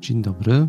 [0.00, 0.68] Dzień dobry.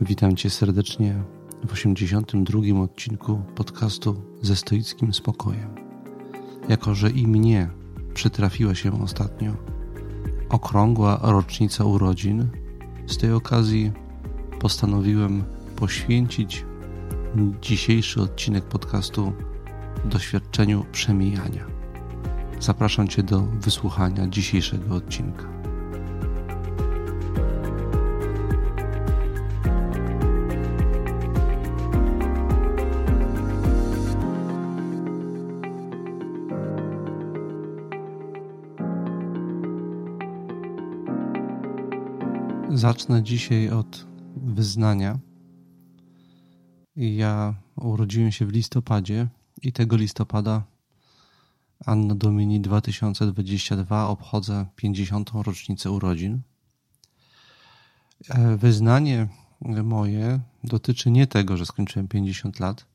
[0.00, 1.22] Witam Cię serdecznie
[1.68, 5.74] w 82 odcinku podcastu ze stoickim spokojem.
[6.68, 7.70] Jako, że i mnie
[8.14, 9.52] przytrafiła się ostatnio
[10.48, 12.48] okrągła rocznica urodzin,
[13.06, 13.92] z tej okazji
[14.60, 15.44] postanowiłem
[15.76, 16.64] poświęcić
[17.62, 19.32] dzisiejszy odcinek podcastu
[20.04, 21.66] doświadczeniu przemijania.
[22.60, 25.59] Zapraszam Cię do wysłuchania dzisiejszego odcinka.
[42.80, 45.18] Zacznę dzisiaj od wyznania.
[46.96, 49.28] Ja urodziłem się w listopadzie
[49.62, 50.62] i tego listopada
[51.86, 55.30] Anno Domini 2022 obchodzę 50.
[55.34, 56.40] rocznicę urodzin.
[58.28, 59.28] E, wyznanie
[59.84, 62.86] moje dotyczy nie tego, że skończyłem 50 lat,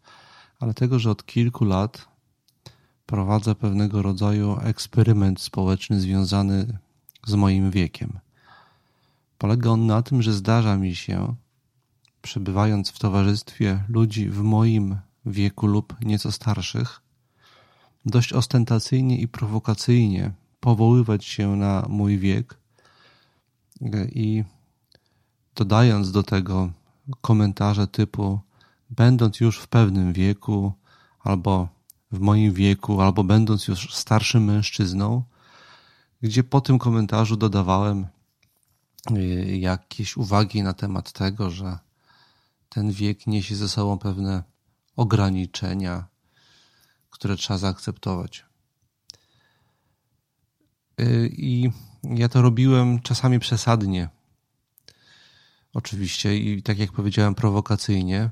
[0.59, 2.07] ale tego, że od kilku lat
[3.05, 6.77] prowadzę pewnego rodzaju eksperyment społeczny związany
[7.25, 8.24] z moim wiekiem.
[9.37, 11.35] Polega on na tym, że zdarza mi się,
[12.21, 17.01] przebywając w towarzystwie ludzi w moim wieku lub nieco starszych,
[18.05, 22.57] dość ostentacyjnie i prowokacyjnie powoływać się na mój wiek
[24.11, 24.43] i
[25.55, 26.69] dodając do tego
[27.21, 28.39] komentarze typu
[28.89, 30.73] będąc już w pewnym wieku,
[31.19, 31.67] albo
[32.11, 35.23] w moim wieku, albo będąc już starszym mężczyzną,
[36.21, 38.07] gdzie po tym komentarzu dodawałem
[39.47, 41.79] jakieś uwagi na temat tego, że
[42.69, 44.43] ten wiek niesie ze sobą pewne
[44.95, 46.07] ograniczenia,
[47.09, 48.45] które trzeba zaakceptować.
[51.01, 51.71] Y, I
[52.03, 54.09] ja to robiłem czasami przesadnie.
[55.73, 58.29] Oczywiście, i tak jak powiedziałem, prowokacyjnie.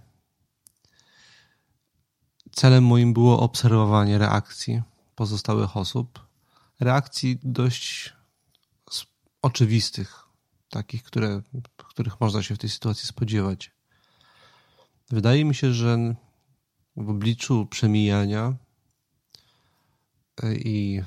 [2.51, 4.81] Celem moim było obserwowanie reakcji
[5.15, 6.27] pozostałych osób.
[6.79, 8.13] Reakcji dość
[9.41, 10.22] oczywistych,
[10.73, 11.41] takich, które,
[11.77, 13.71] których można się w tej sytuacji spodziewać.
[15.09, 16.15] Wydaje mi się, że
[16.95, 18.53] w obliczu przemijania
[20.43, 21.01] e, i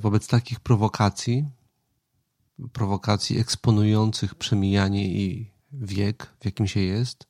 [0.00, 1.48] wobec takich prowokacji,
[2.72, 7.26] prowokacji eksponujących przemijanie i wiek, w jakim się jest,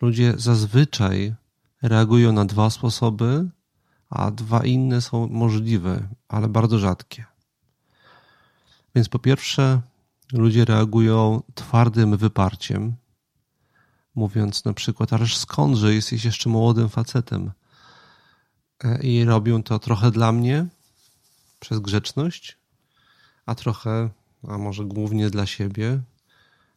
[0.00, 1.34] ludzie zazwyczaj
[1.82, 3.50] reagują na dwa sposoby,
[4.10, 7.24] a dwa inne są możliwe, ale bardzo rzadkie.
[8.94, 9.80] Więc po pierwsze,
[10.32, 12.96] ludzie reagują twardym wyparciem,
[14.14, 17.52] mówiąc na przykład, ależ skądże jesteś jeszcze młodym facetem?
[18.84, 20.66] E, I robią to trochę dla mnie,
[21.60, 22.58] przez grzeczność,
[23.46, 24.10] a trochę,
[24.48, 26.00] a może głównie dla siebie,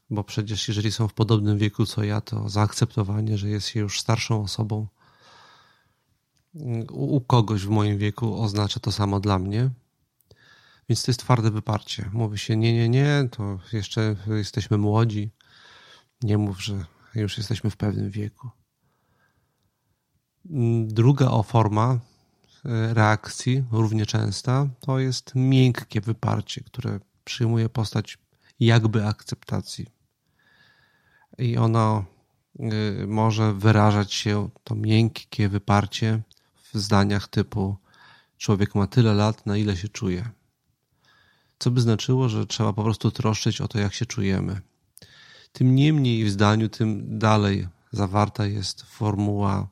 [0.10, 4.00] bo przecież jeżeli są w podobnym wieku co ja, to zaakceptowanie, że jest się już
[4.00, 4.88] starszą osobą
[6.92, 9.70] u kogoś w moim wieku oznacza to samo dla mnie.
[10.90, 12.10] Więc to jest twarde wyparcie.
[12.14, 15.32] Mówi się, nie, nie, nie, to jeszcze jesteśmy młodzi.
[16.22, 18.50] Nie mów, że już jesteśmy w pewnym wieku.
[20.86, 22.00] Druga forma
[22.66, 28.18] e, reakcji, równie częsta, to jest miękkie wyparcie, które przyjmuje postać
[28.60, 29.86] jakby akceptacji.
[31.38, 32.06] I ono
[32.60, 36.22] e, może wyrażać się, to miękkie wyparcie,
[36.74, 37.78] w zdaniach typu:
[38.38, 40.37] Człowiek ma tyle lat, na ile się czuje
[41.60, 44.62] co by znaczyło, że trzeba po prostu troszczyć o to, jak się czujemy.
[45.52, 49.68] Tym niemniej w zdaniu, tym dalej zawarta jest formuła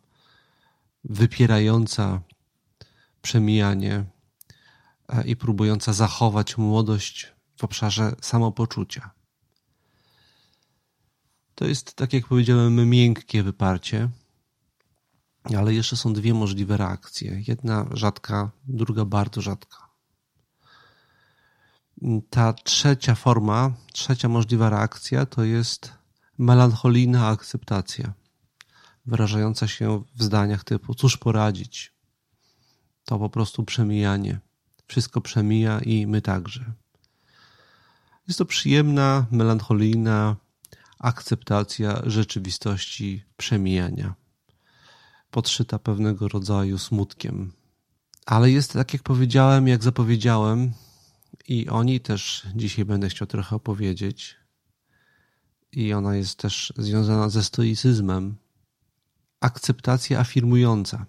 [1.04, 2.22] wypierająca
[3.22, 4.06] przemijanie
[5.26, 9.12] i próbująca zachować młodość w obszarze samopoczucia.
[11.56, 14.10] To jest, tak jak powiedziałem, miękkie wyparcie,
[15.58, 17.44] ale jeszcze są dwie możliwe reakcje.
[17.48, 19.85] Jedna rzadka, druga bardzo rzadka.
[22.30, 25.94] Ta trzecia forma, trzecia możliwa reakcja to jest
[26.38, 28.14] melancholijna akceptacja,
[29.06, 31.94] wyrażająca się w zdaniach typu cóż poradzić.
[33.06, 34.40] To po prostu przemijanie.
[34.88, 36.74] Wszystko przemija i my także.
[38.28, 40.36] Jest to przyjemna, melancholijna
[41.00, 44.14] akceptacja rzeczywistości przemijania,
[45.32, 47.54] podszyta pewnego rodzaju smutkiem.
[48.26, 50.74] Ale jest, tak jak powiedziałem, jak zapowiedziałem,
[51.48, 54.36] i o niej też dzisiaj będę chciał trochę opowiedzieć.
[55.72, 58.36] I ona jest też związana ze stoicyzmem.
[59.40, 61.06] Akceptacja afirmująca.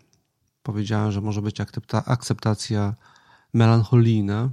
[0.63, 1.57] Powiedziałem, że może być
[2.07, 2.95] akceptacja
[3.55, 4.51] melancholijna,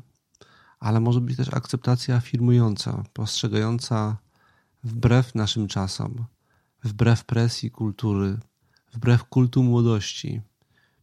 [0.80, 4.18] ale może być też akceptacja afirmująca, postrzegająca
[4.83, 6.25] wbrew naszym czasom,
[6.83, 8.38] wbrew presji kultury,
[8.94, 10.41] wbrew kultu młodości,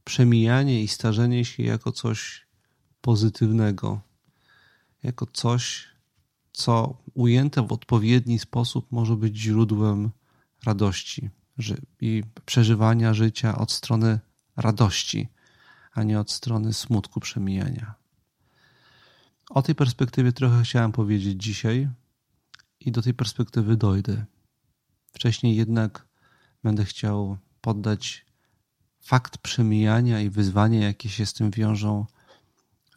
[0.05, 2.47] przemijanie i starzenie się jako coś
[3.00, 4.00] pozytywnego,
[5.02, 5.88] jako coś,
[6.52, 10.11] co ujęte w odpowiedni sposób może być źródłem
[10.64, 11.31] radości
[12.00, 14.20] i przeżywania życia od strony
[14.56, 15.29] radości,
[15.93, 17.94] a nie od strony smutku przemijania.
[19.50, 21.88] O tej perspektywie trochę chciałem powiedzieć dzisiaj
[22.81, 24.25] i do tej perspektywy dojdę.
[25.12, 26.06] Wcześniej jednak
[26.62, 28.26] będę chciał poddać
[29.00, 32.06] fakt przemijania i wyzwania, jakie się z tym wiążą,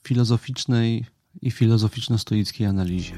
[0.03, 1.05] filozoficznej
[1.43, 3.15] i filozoficzno-stoickiej analizie.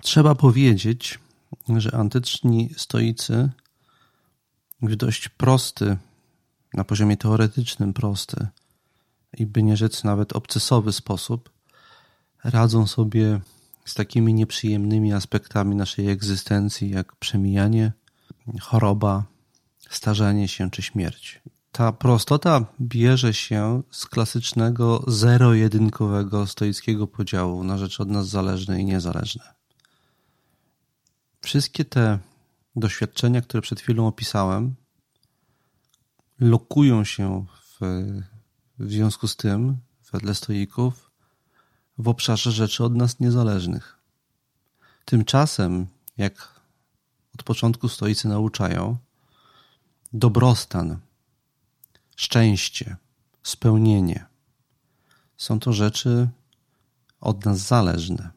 [0.00, 1.18] Trzeba powiedzieć,
[1.76, 3.50] że antyczni stoicy
[4.82, 5.96] w dość prosty,
[6.74, 8.46] na poziomie teoretycznym prosty
[9.38, 11.50] i by nie rzec nawet obcesowy sposób
[12.44, 13.40] radzą sobie
[13.84, 17.92] z takimi nieprzyjemnymi aspektami naszej egzystencji, jak przemijanie,
[18.60, 19.24] choroba,
[19.90, 21.40] starzenie się czy śmierć.
[21.72, 28.84] Ta prostota bierze się z klasycznego zero-jedynkowego stoickiego podziału na rzecz od nas zależne i
[28.84, 29.54] niezależne.
[31.40, 32.18] Wszystkie te
[32.76, 34.74] doświadczenia, które przed chwilą opisałem,
[36.40, 37.78] lokują się w,
[38.78, 39.76] w związku z tym,
[40.12, 41.10] wedle stoików,
[41.98, 43.98] w obszarze rzeczy od nas niezależnych.
[45.04, 45.86] Tymczasem,
[46.16, 46.60] jak
[47.34, 48.96] od początku stoicy nauczają,
[50.18, 50.98] dobrostan,
[52.16, 52.96] szczęście,
[53.42, 54.26] spełnienie
[55.36, 56.28] są to rzeczy
[57.20, 58.30] od nas zależne.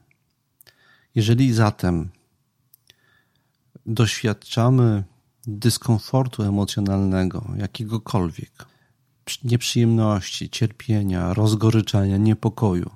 [1.16, 2.10] Jeżeli zatem
[3.86, 5.04] doświadczamy
[5.48, 8.66] dyskomfortu emocjonalnego, jakiegokolwiek,
[9.44, 12.90] nieprzyjemności, cierpienia, rozgoryczenia, niepokoju,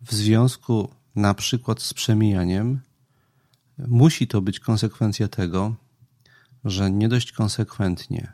[0.00, 2.80] w związku na przykład z przemijaniem,
[3.78, 5.74] musi to być konsekwencja tego,
[6.64, 8.32] że nie dość konsekwentnie,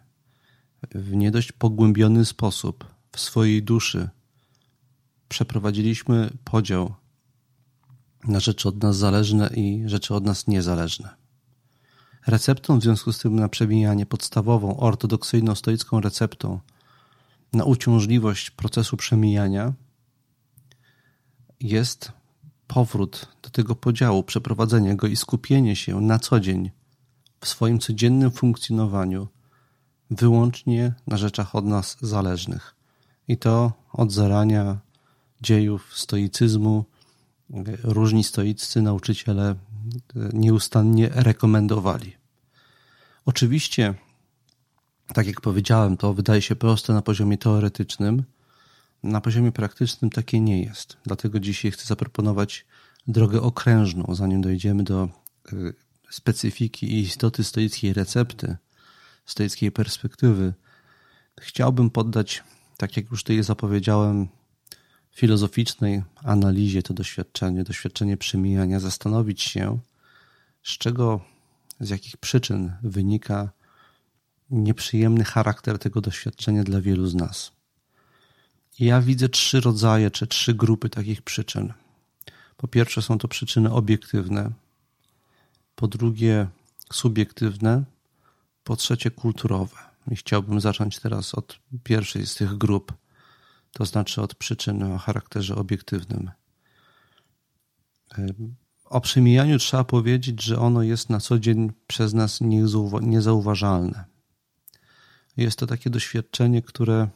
[0.95, 4.09] w nie dość pogłębiony sposób w swojej duszy
[5.29, 6.95] przeprowadziliśmy podział
[8.25, 11.15] na rzeczy od nas zależne i rzeczy od nas niezależne.
[12.27, 16.61] Receptą w związku z tym na przemijanie, podstawową, ortodoksyjną, stoicką receptą
[17.53, 19.73] na uciążliwość procesu przemijania
[21.61, 22.13] jest
[22.67, 26.71] powrót do tego podziału, przeprowadzenie go i skupienie się na co dzień
[27.47, 29.29] w swoim codziennym funkcjonowaniu
[30.11, 32.75] wyłącznie na rzeczach od nas zależnych.
[33.29, 34.79] I to od zarania
[35.41, 36.85] dziejów stoicyzmu
[37.83, 39.55] różni stoiccy nauczyciele
[40.33, 42.17] nieustannie rekomendowali.
[43.27, 43.95] Oczywiście,
[45.15, 48.25] tak jak powiedziałem, to wydaje się proste na poziomie teoretycznym,
[49.03, 50.97] na poziomie praktycznym takie nie jest.
[51.05, 52.67] Dlatego dzisiaj chcę zaproponować
[53.07, 55.09] drogę okrężną, zanim dojdziemy do
[55.53, 55.86] y,
[56.17, 58.57] specyfiki i istoty stoickiej recepty,
[59.27, 60.55] stoickiej perspektywy.
[61.41, 62.45] Chciałbym poddać,
[62.77, 64.29] tak jak już tutaj zapowiedziałem,
[65.13, 69.79] filozoficznej analizie to doświadczenie, doświadczenie przemijania, zastanowić się,
[70.63, 71.21] z czego,
[71.81, 73.51] z jakich przyczyn wynika
[74.51, 77.53] nieprzyjemny charakter tego doświadczenia dla wielu z nas.
[78.79, 81.73] Ja widzę trzy rodzaje, czy trzy grupy takich przyczyn.
[82.57, 84.53] Po pierwsze, są to przyczyny obiektywne,
[85.77, 86.49] po drugie,
[86.93, 87.85] subiektywne,
[88.65, 89.77] po trzecie, kulturowe.
[90.11, 92.93] I chciałbym zacząć teraz od pierwszej z tych grup,
[93.73, 96.31] to znaczy od przyczyn o charakterze obiektywnym.
[98.85, 102.41] O przemijaniu trzeba powiedzieć, że ono jest na co dzień przez nas
[103.01, 104.05] niezauważalne.
[105.37, 107.09] Jest to takie doświadczenie, które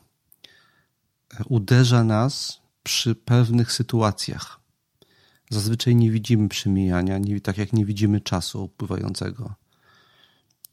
[1.44, 4.59] uderza nas przy pewnych sytuacjach.
[5.50, 9.54] Zazwyczaj nie widzimy przemijania, nie, tak jak nie widzimy czasu upływającego.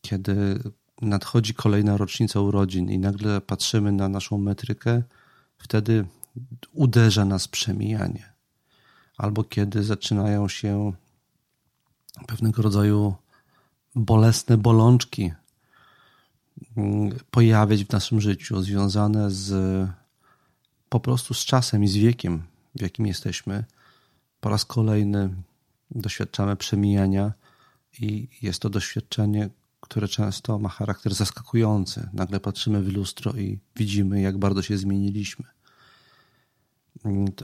[0.02, 0.60] Kiedy
[1.02, 5.04] nadchodzi kolejna rocznica urodzin i nagle patrzymy na naszą metrykę,
[5.58, 6.06] wtedy
[6.74, 8.34] uderza nas przemijanie.
[9.18, 10.94] Albo kiedy zaczynają się
[12.28, 13.16] pewnego rodzaju
[13.96, 15.32] bolesne bolączki
[16.78, 19.90] mm, pojawiać w naszym życiu, związane z
[20.90, 22.44] po prostu z czasem i z wiekiem,
[22.76, 23.64] w jakim jesteśmy,
[24.40, 25.30] po raz kolejny
[25.92, 27.34] doświadczamy przemijania
[28.00, 32.10] i jest to doświadczenie, które często ma charakter zaskakujący.
[32.14, 35.46] Nagle patrzymy w lustro i widzimy, jak bardzo się zmieniliśmy.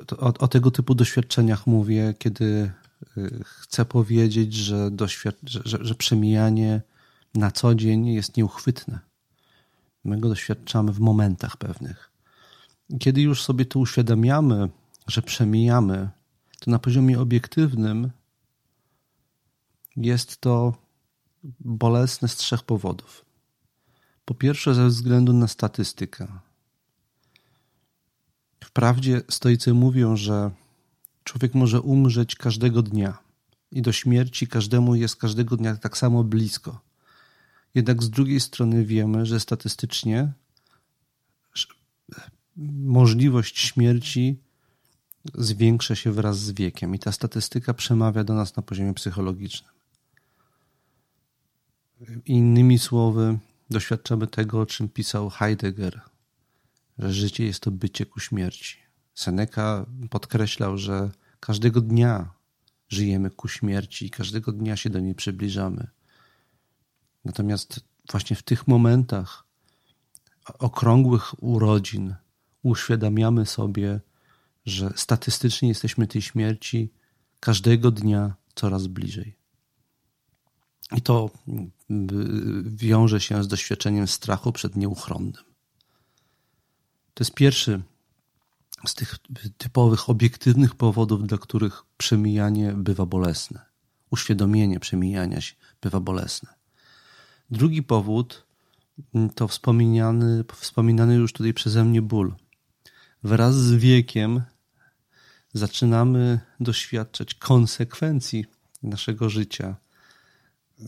[0.08, 2.72] To, o, o, tego typu doświadczeniach mówię, kiedy
[3.18, 4.92] y, chcę powiedzieć, że,
[5.44, 6.82] że, że przemijanie
[7.36, 9.00] na co dzień jest nieuchwytne.
[10.04, 12.14] My go doświadczamy w momentach pewnych
[13.00, 14.70] kiedy już sobie to uświadamiamy,
[15.08, 16.10] że przemijamy,
[16.64, 18.12] to na poziomie obiektywnym
[19.96, 20.74] jest to
[21.60, 23.26] bolesne z trzech powodów.
[24.26, 26.28] Po pierwsze, ze względu na statystykę.
[28.64, 30.52] Wprawdzie stoicy mówią, że
[31.24, 33.18] człowiek może umrzeć każdego dnia
[33.72, 36.82] i do śmierci każdemu jest każdego dnia tak samo blisko.
[37.76, 40.34] Jednak z drugiej strony wiemy, że statystycznie
[42.86, 44.40] możliwość śmierci
[45.36, 49.72] zwiększa się wraz z wiekiem i ta statystyka przemawia do nas na poziomie psychologicznym.
[52.26, 53.38] Innymi słowy,
[53.70, 56.02] doświadczamy tego, o czym pisał Heidegger,
[57.00, 58.78] że życie jest to bycie ku śmierci.
[59.14, 62.34] Seneca podkreślał, że każdego dnia
[62.90, 65.88] żyjemy ku śmierci i każdego dnia się do niej przybliżamy.
[67.26, 67.80] Natomiast
[68.12, 69.46] właśnie w tych momentach
[70.60, 72.16] okrągłych urodzin
[72.64, 74.00] uświadamiamy sobie,
[74.66, 76.90] że statystycznie jesteśmy tej śmierci
[77.40, 79.36] każdego dnia coraz bliżej.
[80.96, 81.72] I to mm,
[82.76, 85.44] wiąże się z doświadczeniem strachu przed nieuchronnym.
[87.14, 87.82] To jest pierwszy
[88.86, 89.18] z tych
[89.58, 93.66] typowych, obiektywnych powodów, dla których przemijanie bywa bolesne.
[94.12, 96.54] Uświadomienie przemijania się bywa bolesne.
[97.50, 98.46] Drugi powód
[99.16, 102.36] mm, to wspominany, wspominany już tutaj przeze mnie ból.
[103.24, 104.42] Wraz z wiekiem
[105.54, 108.46] zaczynamy doświadczać konsekwencji
[108.84, 109.76] naszego życia,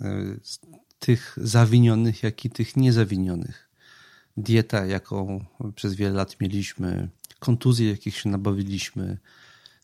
[0.01, 0.37] e,
[0.99, 3.69] tych zawinionych, jak i tych niezawinionych.
[4.37, 5.45] Dieta, jaką
[5.75, 9.17] przez wiele lat mieliśmy, kontuzje, jakich się nabawiliśmy,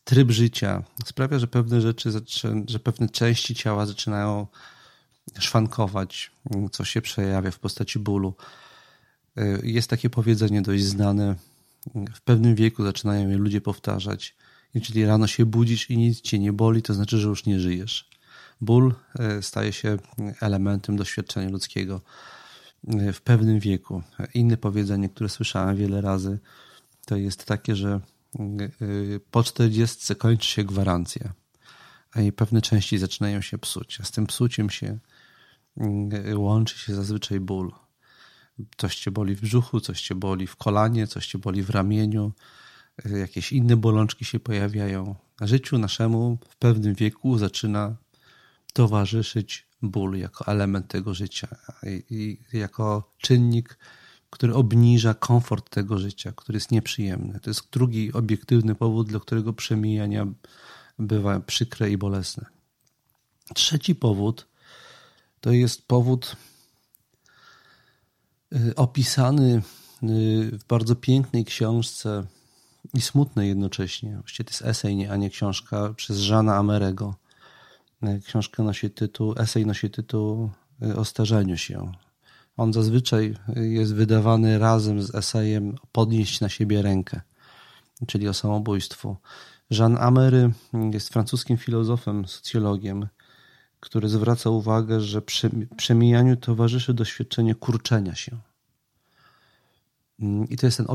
[0.04, 2.10] tryb życia sprawia, że pewne rzeczy,
[2.66, 4.46] że pewne części ciała zaczynają
[5.38, 6.30] szwankować,
[6.72, 8.34] co się przejawia w postaci bólu.
[9.36, 11.34] E, jest takie powiedzenie dość znane.
[12.14, 14.34] W pewnym wieku zaczynają je ludzie powtarzać.
[14.74, 18.10] Jeżeli rano się budzisz i nic cię nie boli, to znaczy, że już nie żyjesz.
[18.60, 19.96] Ból e, staje się
[20.40, 22.00] elementem doświadczenia ludzkiego
[22.88, 24.02] e, w pewnym wieku.
[24.34, 26.38] Inne powiedzenie, które słyszałem wiele razy,
[27.06, 28.00] to jest takie, że
[29.30, 31.32] po 40 kończy się gwarancja,
[32.12, 34.98] a jej pewne części zaczynają się psuć, a z tym psuciem się
[36.34, 37.72] łączy się zazwyczaj ból.
[38.76, 42.32] Coś cię boli w brzuchu, coś cię boli w kolanie, coś cię boli w ramieniu,
[43.04, 45.14] jakieś inne bolączki się pojawiają.
[45.40, 47.96] A życiu naszemu w pewnym wieku zaczyna
[48.72, 51.48] towarzyszyć ból jako element tego życia
[51.82, 53.78] i, i jako czynnik,
[54.30, 57.40] który obniża komfort tego życia, który jest nieprzyjemny.
[57.40, 60.26] To jest drugi obiektywny powód, dla którego przemijania
[60.98, 62.46] bywa przykre i bolesne.
[63.54, 64.48] Trzeci powód
[65.40, 66.36] to jest powód
[68.52, 69.62] y, opisany
[70.02, 72.26] y, w bardzo pięknej książce
[72.94, 74.16] i smutnej jednocześnie.
[74.16, 77.14] Właściwie to jest esej, a nie książka przez Żana Amerego.
[78.04, 80.50] Y, książka nosi tytuł, esej nosi tytuł
[80.96, 81.92] O starzeniu się.
[82.56, 87.20] On zazwyczaj jest wydawany razem z esejem Podnieść na siebie rękę,
[88.06, 89.16] czyli o samobójstwu.
[89.70, 90.52] Jean Amery
[90.92, 93.08] jest francuskim filozofem, socjologiem,
[93.80, 95.22] który zwraca uwagę, że
[95.76, 98.36] przemijaniu towarzyszy doświadczenie kurczenia się.
[100.48, 100.86] I to jest ten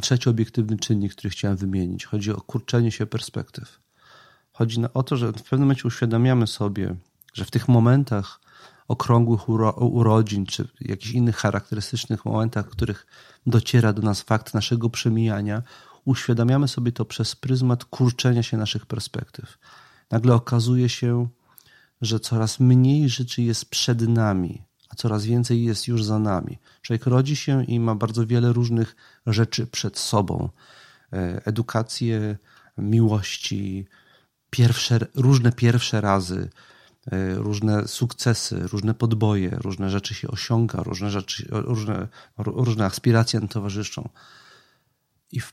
[0.00, 2.04] trzeci obiektywny czynnik, który chciałem wymienić.
[2.04, 3.80] Chodzi o kurczenie się perspektyw.
[4.52, 6.96] Chodzi o to, że w pewnym momencie uświadamiamy sobie,
[7.34, 8.40] że w tych momentach
[8.88, 13.06] okrągłych uro, urodzin, czy jakichś innych charakterystycznych momentach, w których
[13.46, 15.62] dociera do nas fakt naszego przemijania,
[16.04, 19.58] uświadamiamy sobie to przez pryzmat kurczenia się naszych perspektyw.
[20.10, 21.28] Nagle okazuje się,
[22.00, 24.62] że coraz mniej rzeczy jest przed nami,
[25.00, 26.58] coraz więcej jest już za nami.
[26.82, 30.48] Człowiek rodzi się i ma bardzo wiele różnych rzeczy przed sobą.
[31.12, 32.36] E, edukację,
[32.78, 33.86] miłości,
[34.50, 36.50] pierwsze, różne pierwsze razy,
[37.06, 44.08] e, różne sukcesy, różne podboje, różne rzeczy się osiąga, różne rzeczy, różne, różne aspiracje towarzyszą.
[45.32, 45.52] I, w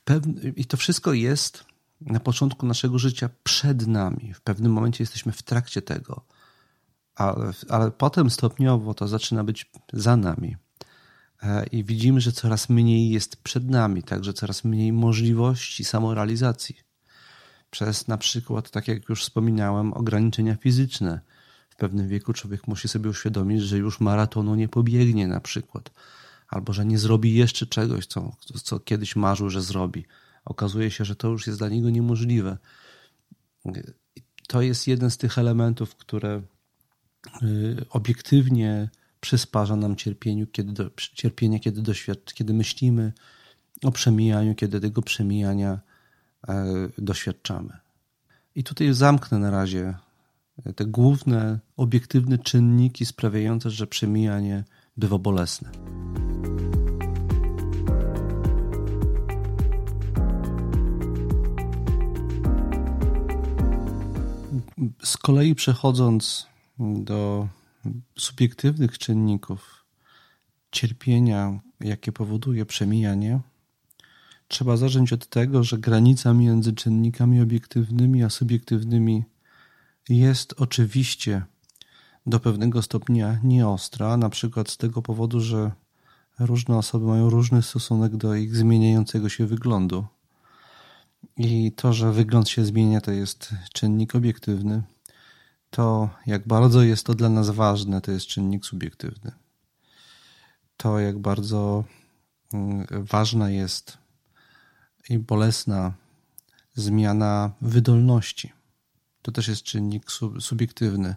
[0.55, 1.65] I to wszystko jest
[2.01, 4.33] na początku naszego życia przed nami.
[4.33, 6.21] W pewnym momencie jesteśmy w trakcie tego
[7.17, 10.55] ale, ale potem stopniowo to zaczyna być za nami.
[11.43, 16.77] E, I widzimy, że coraz mniej jest przed nami, także coraz mniej możliwości samorealizacji.
[17.71, 21.19] Przez na przykład, tak jak już wspominałem, ograniczenia fizyczne.
[21.69, 25.91] W pewnym wieku człowiek musi sobie uświadomić, że już maratonu nie pobiegnie na przykład,
[26.47, 30.05] albo że nie zrobi jeszcze czegoś, co, co kiedyś marzył, że zrobi.
[30.45, 32.57] Okazuje się, że to już jest dla niego niemożliwe.
[34.47, 36.41] To jest jeden z tych elementów, które
[37.89, 43.13] obiektywnie przysparza nam cierpieniu, kiedy do, cierpienie, kiedy, doświad, kiedy myślimy,
[43.83, 45.79] o przemijaniu, kiedy tego przemijania
[46.47, 46.65] e,
[46.97, 47.77] doświadczamy.
[48.55, 49.93] I tutaj zamknę na razie
[50.75, 54.63] te główne, obiektywne czynniki sprawiające, że przemijanie
[54.97, 55.69] bywa bolesne.
[65.03, 66.47] Z kolei przechodząc
[66.79, 67.47] do
[68.17, 69.85] subiektywnych czynników
[70.71, 73.39] cierpienia, jakie powoduje przemijanie,
[74.47, 79.23] trzeba zacząć od tego, że granica między czynnikami obiektywnymi a subiektywnymi
[80.09, 81.45] jest oczywiście
[82.25, 85.71] do pewnego stopnia nieostra, na przykład z tego powodu, że
[86.39, 90.05] różne osoby mają różny stosunek do ich zmieniającego się wyglądu.
[91.37, 94.83] I to, że wygląd się zmienia, to jest czynnik obiektywny.
[95.69, 99.31] To, jak bardzo jest to dla nas ważne, to jest czynnik subiektywny.
[100.77, 101.83] To, jak bardzo
[102.53, 103.97] mm, ważna jest
[105.09, 105.93] i bolesna
[106.75, 108.53] zmiana wydolności.
[109.21, 111.15] To też jest czynnik subiektywny.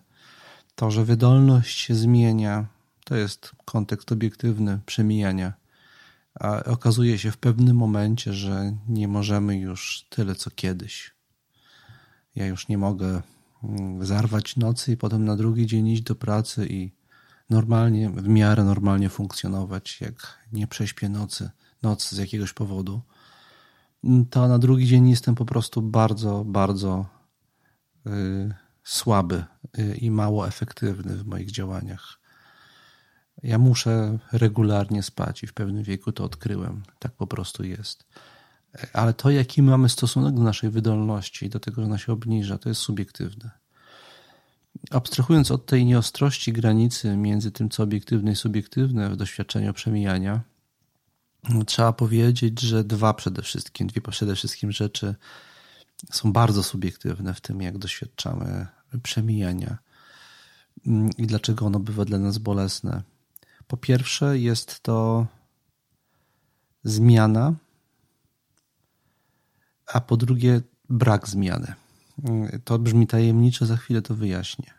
[0.74, 2.66] To, że wydolność się zmienia,
[3.04, 5.52] to jest kontekst obiektywny przemijania.
[6.34, 11.14] A okazuje się w pewnym momencie, że nie możemy już tyle co kiedyś.
[12.34, 13.22] Ja już nie mogę
[14.00, 16.92] zarwać nocy i potem na drugi dzień iść do pracy i
[17.50, 21.50] normalnie, w miarę normalnie funkcjonować, jak nie prześpię nocy,
[21.82, 23.02] noc z jakiegoś powodu
[24.30, 27.06] to na drugi dzień jestem po prostu bardzo, bardzo
[28.06, 29.44] y, słaby
[29.78, 32.20] y, i mało efektywny w moich działaniach.
[33.42, 36.82] Ja muszę regularnie spać i w pewnym wieku to odkryłem.
[36.98, 38.06] Tak po prostu jest.
[38.92, 42.68] Ale to, jaki mamy stosunek do naszej wydolności do tego, że ona się obniża, to
[42.68, 43.50] jest subiektywne.
[44.90, 50.40] Abstrahując od tej nieostrości granicy między tym, co obiektywne i subiektywne w doświadczeniu przemijania,
[51.66, 55.14] trzeba powiedzieć, że dwa przede wszystkim, dwie przede wszystkim rzeczy
[56.12, 58.66] są bardzo subiektywne w tym, jak doświadczamy
[59.02, 59.78] przemijania
[61.18, 63.02] i dlaczego ono bywa dla nas bolesne.
[63.66, 65.26] Po pierwsze, jest to
[66.84, 67.54] zmiana,
[69.92, 71.74] a po drugie, brak zmiany.
[72.64, 74.74] To brzmi tajemniczo, za chwilę to wyjaśnię.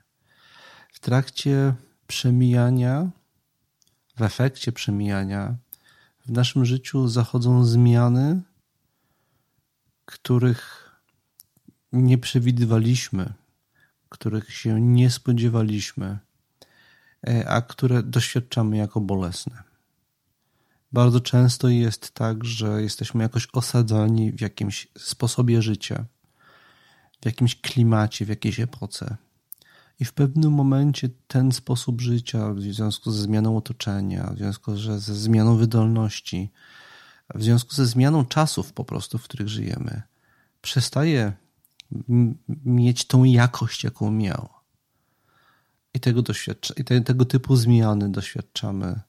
[0.93, 1.73] W trakcie
[2.07, 3.09] przemijania,
[4.17, 5.55] w efekcie przemijania,
[6.25, 8.41] w naszym życiu zachodzą zmiany,
[10.05, 10.91] których
[11.91, 13.33] nie przewidywaliśmy,
[14.09, 16.19] których się nie spodziewaliśmy,
[17.27, 19.70] e, a które doświadczamy jako bolesne.
[20.93, 26.05] Bardzo często jest tak, że jesteśmy jakoś osadzani w jakimś sposobie życia,
[27.21, 29.17] w jakimś klimacie, w jakiejś epoce
[30.01, 34.99] i w pewnym momencie ten sposób życia, w związku ze zmianą otoczenia, w związku ze
[34.99, 36.51] zmianą wydolności,
[37.35, 40.01] w związku ze zmianą czasów po prostu, w których żyjemy,
[40.61, 41.33] przestaje
[42.65, 44.49] mieć tą jakość, jaką miał.
[45.93, 48.99] I tego, doświadcza, i te, tego typu zmiany doświadczamy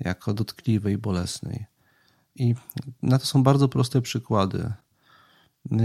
[0.00, 1.66] jako dotkliwej bolesnej.
[2.34, 2.54] I
[3.02, 4.72] na to są bardzo proste przykłady.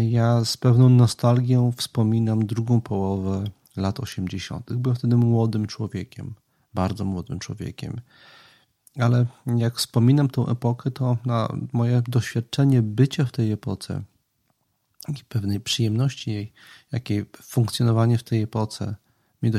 [0.10, 3.44] Ja z pewną nostalgią wspominam drugą połowę
[3.78, 4.74] lat 80.
[4.74, 6.34] Byłem wtedy młodym człowiekiem,
[6.74, 8.02] bardzo młodym człowiekiem.
[9.00, 9.26] Ale
[9.58, 11.18] jak wspominam tą epokę, to
[11.74, 14.04] moje doświadczenie bycia w tej epoce
[15.08, 16.54] i pewnej przyjemności jej,
[16.92, 18.96] jakiej funkcjonowanie w tej epoce
[19.42, 19.52] mi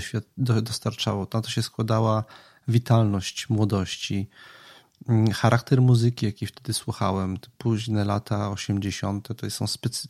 [0.63, 1.27] dostarczało.
[1.35, 2.25] Na to się składała
[2.69, 4.29] witalność młodości,
[5.35, 9.61] charakter muzyki, jaki wtedy słuchałem, późne lata 80., to jest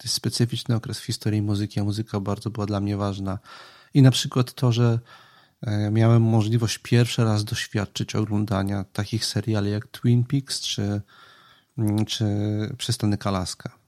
[0.07, 3.39] specyficzny okres w historii muzyki, a muzyka bardzo była dla mnie ważna.
[3.95, 4.99] I na przykład to, że
[5.61, 11.01] e, miałem możliwość pierwszy raz doświadczyć oglądania takich seriali jak Twin Peaks czy,
[11.79, 12.25] mm, czy
[12.79, 13.82] Przystanek Alaska.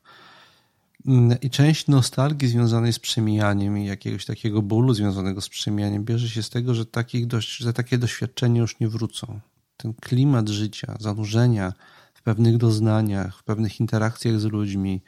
[1.06, 6.28] Mm, I część nostalgii związanej z przemijaniem i jakiegoś takiego bólu związanego z przemijaniem bierze
[6.28, 9.40] się z tego, że, takich dość, że takie doświadczenia już nie wrócą.
[9.76, 11.72] Ten klimat życia, zanurzenia
[12.14, 15.00] w pewnych doznaniach, w pewnych interakcjach z ludźmi,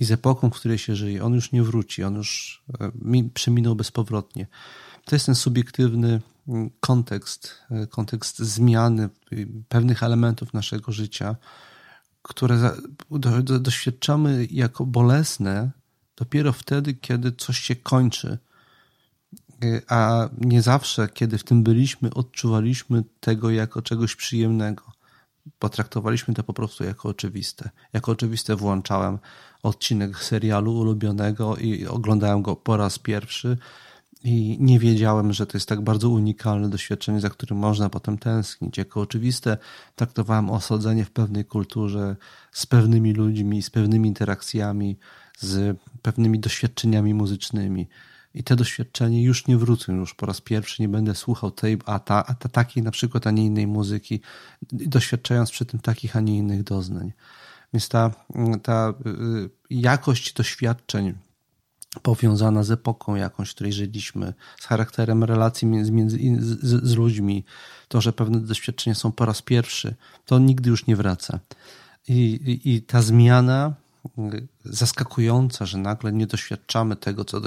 [0.00, 1.24] i z epoką, w której się żyje.
[1.24, 4.46] On już nie wróci, on już e, przeminął bezpowrotnie.
[5.04, 9.08] To jest ten subiektywny mm, kontekst, e, kontekst zmiany
[9.68, 11.36] pewnych elementów naszego życia,
[12.28, 12.72] które
[13.42, 15.70] doświadczamy jako bolesne
[16.16, 18.38] dopiero wtedy, kiedy coś się kończy.
[19.64, 24.96] E, a nie zawsze, kiedy w tym byliśmy, odczuwaliśmy tego jako czegoś przyjemnego
[25.58, 27.70] potraktowaliśmy to po prostu jako oczywiste.
[27.92, 29.18] Jako oczywiste włączałem
[29.62, 33.58] odcinek serialu ulubionego i oglądałem go po raz pierwszy
[34.24, 38.78] I nie wiedziałem, że to jest tak bardzo unikalne doświadczenie, za którym można potem tęsknić.
[38.78, 39.58] Jako oczywiste
[39.96, 42.16] traktowałem osadzenie w pewnej kulturze,
[42.52, 44.98] z pewnymi ludźmi, z pewnymi interakcjami,
[45.38, 47.88] z pewnymi doświadczeniami muzycznymi.
[48.34, 51.98] I te doświadczenia już nie wrócą, już po raz pierwszy nie będę słuchał tej, a,
[51.98, 54.20] ta, a ta takiej na przykład, a nie innej muzyki,
[54.72, 57.12] doświadczając przy tym takich, a nie innych doznań.
[57.72, 58.10] Więc ta,
[58.62, 61.14] ta y, jakość doświadczeń
[62.02, 67.44] powiązana z epoką jakąś, w której żyliśmy, z charakterem relacji między, między z, z, ludźmi,
[67.88, 71.40] to, że pewne doświadczenia są po raz pierwszy, to nigdy już nie wraca.
[72.08, 73.74] I, i, i ta zmiana
[74.18, 77.40] y, zaskakująca, że nagle nie doświadczamy tego, co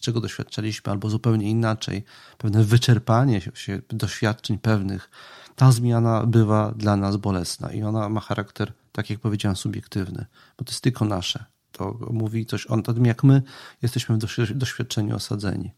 [0.00, 2.04] czego doświadczaliśmy, albo zupełnie inaczej,
[2.38, 5.10] pewne wyczerpanie się doświadczeń pewnych,
[5.56, 10.26] ta zmiana bywa dla nas bolesna i ona ma charakter, tak jak powiedziałem, subiektywny,
[10.58, 11.44] bo to jest tylko nasze.
[11.76, 13.42] To mówi coś o tym, jak my
[13.82, 14.18] jesteśmy w
[14.54, 15.72] doświadczeniu osadzeni.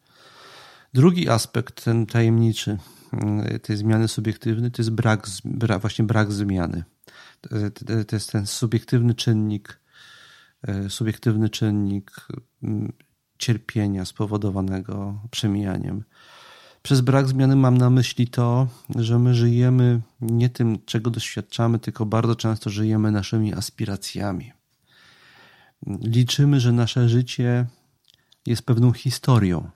[0.95, 2.79] Drugi aspekt, ten tajemniczy
[3.13, 5.27] mm, tej zmiany subiektywnej, to jest brak,
[5.81, 6.85] właśnie brak zmiany.
[8.09, 9.81] To jest ten subiektywny czynnik,
[10.63, 12.13] e, subiektywny czynnik
[12.63, 12.93] mm,
[13.39, 16.05] cierpienia spowodowanego przemijaniem.
[16.83, 22.07] Przez brak zmiany mam na myśli to, że my żyjemy nie tym, czego doświadczamy, tylko
[22.07, 24.58] bardzo często żyjemy naszymi aspiracjami.
[26.01, 27.67] Liczymy, że nasze życie
[28.47, 29.71] jest pewną historią.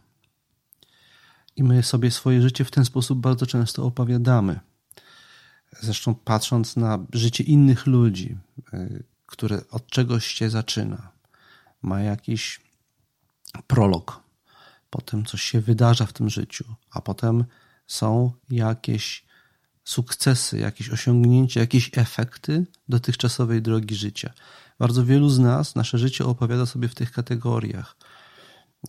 [1.56, 4.60] I my sobie swoje życie w ten sposób bardzo często opowiadamy.
[5.80, 8.38] Zresztą patrząc na życie innych ludzi,
[8.74, 11.10] y, które od czegoś się zaczyna,
[11.82, 12.60] ma jakiś
[13.66, 14.22] prolog,
[14.90, 17.44] potem coś się wydarza w tym życiu, a potem
[17.86, 19.24] są jakieś
[19.84, 24.32] sukcesy, jakieś osiągnięcia, jakieś efekty dotychczasowej drogi życia.
[24.82, 27.96] Bardzo wielu z nas nasze życie opowiada sobie w tych kategoriach.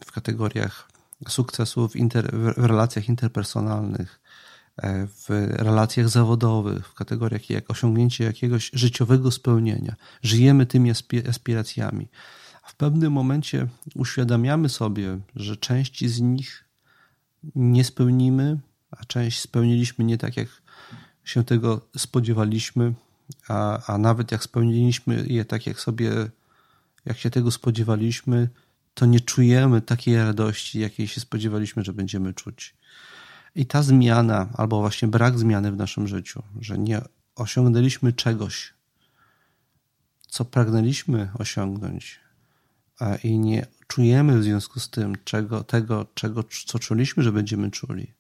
[0.06, 0.90] W kategoriach
[1.28, 4.22] sukcesów w, inter, w relacjach interpersonalnych,
[4.78, 9.96] e, w relacjach zawodowych, w kategoriach jak osiągnięcie jakiegoś życiowego spełnienia.
[10.22, 10.92] Żyjemy tymi
[11.30, 12.08] aspiracjami.
[12.64, 16.66] A w pewnym momencie uświadamiamy sobie, że części z nich
[17.56, 18.60] nie spełnimy,
[18.92, 20.48] a część spełniliśmy nie tak, jak
[21.24, 22.94] się tego spodziewaliśmy,
[23.48, 26.12] a, a nawet jak spełniliśmy je tak, jak sobie,
[27.06, 28.50] jak się tego spodziewaliśmy,
[28.94, 32.76] to nie czujemy takiej radości, jakiej się spodziewaliśmy, że będziemy czuć.
[33.56, 37.02] I ta zmiana, albo właśnie brak zmiany w naszym życiu, że nie
[37.36, 38.74] osiągnęliśmy czegoś,
[40.28, 42.20] co pragnęliśmy osiągnąć,
[43.24, 48.14] i nie czujemy w związku z tym czego, tego, czego, co czuliśmy, że będziemy czuli,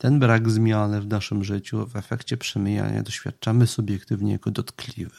[0.00, 5.16] ten brak zmiany w naszym życiu w efekcie przemijania doświadczamy subiektywnie jako dotkliwy.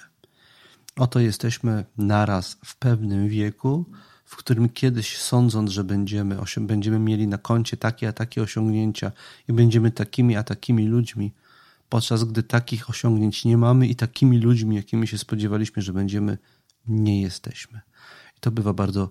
[0.96, 3.86] Oto jesteśmy naraz w pewnym wieku,
[4.26, 9.12] w którym kiedyś sądząc, że będziemy, będziemy mieli na koncie takie a takie osiągnięcia
[9.48, 11.34] i będziemy takimi a takimi ludźmi,
[11.90, 16.38] podczas gdy takich osiągnięć nie mamy i takimi ludźmi, jakimi się spodziewaliśmy, że będziemy,
[16.88, 17.82] nie jesteśmy.
[18.38, 19.10] I to bywa bardzo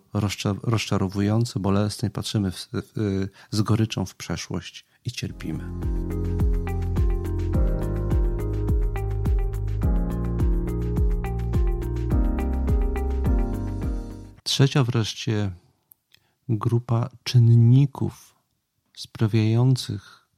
[0.62, 2.10] rozczarowujące, bolesne.
[2.10, 5.64] Patrzymy w, w, z goryczą w przeszłość i cierpimy.
[14.42, 15.50] Trzecia wreszcie
[16.48, 18.34] grupa czynników
[18.96, 20.28] sprawiających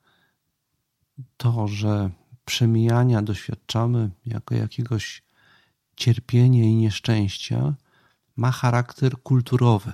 [1.36, 2.10] to, że
[2.44, 5.22] przemijania doświadczamy jako jakiegoś
[5.96, 7.74] cierpienia i nieszczęścia,
[8.36, 9.92] ma charakter kulturowy.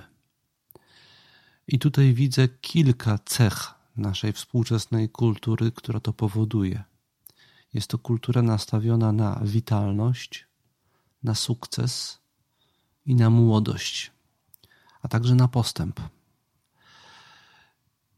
[1.67, 6.83] I tutaj widzę kilka cech naszej współczesnej kultury, która to powoduje.
[7.73, 10.47] Jest to kultura nastawiona na witalność,
[11.23, 12.19] na sukces
[13.05, 14.11] i na młodość,
[15.01, 16.01] a także na postęp.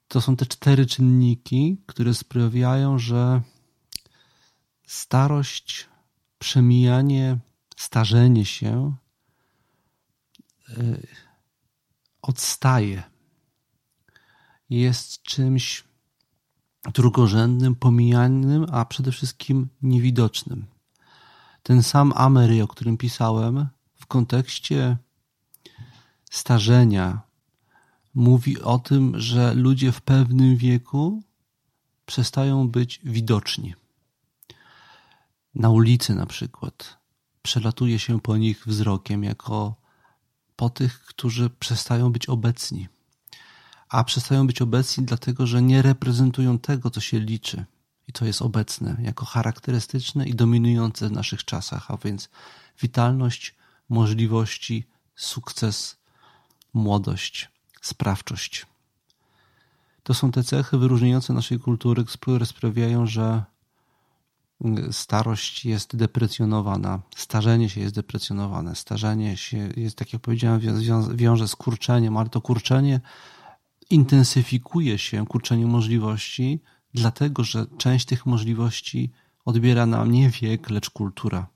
[0.07, 3.41] To są te cztery czynniki, które sprawiają, że
[4.87, 5.89] starość,
[6.39, 7.37] przemijanie,
[7.75, 8.95] starzenie się
[10.69, 11.07] y,
[12.21, 13.10] odstaje
[14.71, 15.83] jest czymś
[16.93, 20.65] drugorzędnym, pomijanym, a przede wszystkim niewidocznym.
[21.63, 24.97] Ten sam Amery, o którym pisałem, w kontekście
[26.31, 27.21] starzenia
[28.13, 31.23] mówi o tym, że ludzie w pewnym wieku
[32.05, 33.75] przestają być widoczni.
[35.55, 36.97] Na ulicy na przykład
[37.41, 39.75] przelatuje się po nich wzrokiem jako
[40.55, 42.87] po tych, którzy przestają być obecni
[43.91, 47.65] a przestają być obecni dlatego, że nie reprezentują tego, co się liczy
[48.07, 52.29] i co jest obecne, jako charakterystyczne i dominujące w naszych czasach, a więc
[52.81, 53.55] witalność,
[53.89, 55.97] możliwości, sukces,
[56.73, 57.49] młodość,
[57.81, 58.65] sprawczość.
[60.03, 63.43] to są te cechy wyróżniające naszej kultury, które sprawiają, że
[64.91, 70.61] starość jest deprecjonowana, starzenie się jest deprecjonowane, starzenie się jest, tak jak powiedziałem,
[71.15, 73.01] wiąże z kurczeniem, ale to kurczenie
[73.91, 76.59] intensyfikuje się, kurczenie możliwości,
[76.93, 79.11] dlatego że część tych możliwości
[79.45, 81.47] odbiera nam nie wiek, lecz kultura.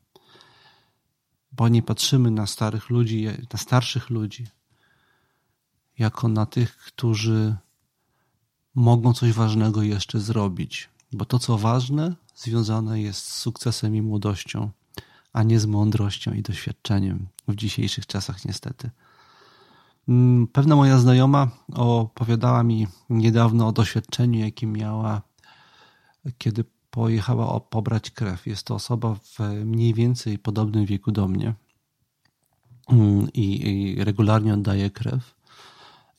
[1.52, 4.48] Bo nie patrzymy na starych ludzi, na starszych ludzi,
[5.98, 7.56] jako na tych, którzy
[8.76, 10.90] mogą coś ważnego jeszcze zrobić.
[11.12, 14.72] Bo to, co ważne, związane jest z sukcesem i młodością,
[15.34, 18.90] a nie z mądrością i doświadczeniem w dzisiejszych czasach, niestety.
[20.10, 25.22] Mm, pewna moja znajoma opowiadała mi niedawno o doświadczeniu, jakie miała,
[26.38, 28.48] kiedy pojechała pobrać krew.
[28.48, 31.54] Jest to osoba w mniej więcej podobnym wieku do mnie
[32.90, 35.36] mm, i, regularnie oddaje krew.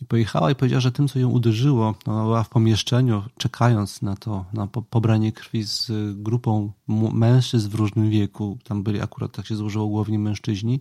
[0.01, 4.17] I pojechała i powiedziała, że tym, co ją uderzyło, ona była w pomieszczeniu, czekając na
[4.17, 5.91] to, na pobranie krwi z
[6.23, 6.73] grupą
[7.13, 8.59] mężczyzn w różnym wieku.
[8.65, 10.81] Tam byli akurat, tak się złożyło, głównie mężczyźni.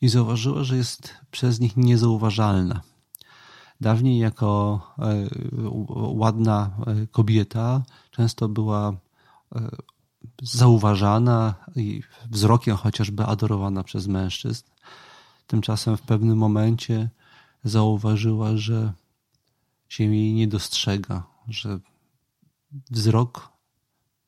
[0.00, 2.80] I zauważyła, że jest przez nich niezauważalna.
[3.80, 5.28] Dawniej jako e,
[5.90, 8.92] ładna e, kobieta często była
[9.54, 9.70] e,
[10.42, 14.64] zauważana i wzrokiem chociażby adorowana przez mężczyzn.
[15.46, 17.10] Tymczasem w pewnym momencie
[17.64, 18.92] zauważyła, że
[19.88, 21.78] się jej nie dostrzega, że
[22.90, 23.48] wzrok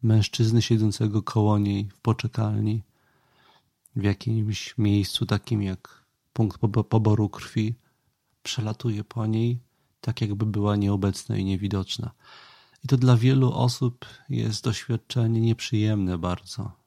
[0.02, 2.82] mężczyzny siedzącego koło niej w poczekalni,
[3.96, 7.74] w jakimś miejscu takim jak punkt poboru krwi,
[8.42, 9.58] przelatuje po niej,
[10.00, 12.10] tak jakby była nieobecna i niewidoczna.
[12.84, 16.80] I to dla wielu osób jest doświadczenie nieprzyjemne bardzo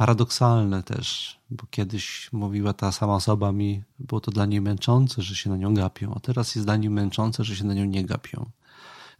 [0.00, 5.36] paradoksalne też, bo kiedyś mówiła ta sama osoba mi, było to dla niej męczące, że
[5.36, 8.04] się na nią gapią, a teraz jest dla niej męczące, że się na nią nie
[8.04, 8.50] gapią,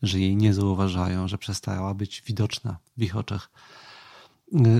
[0.02, 3.50] że jej nie zauważają, że przestała być widoczna w ich oczach.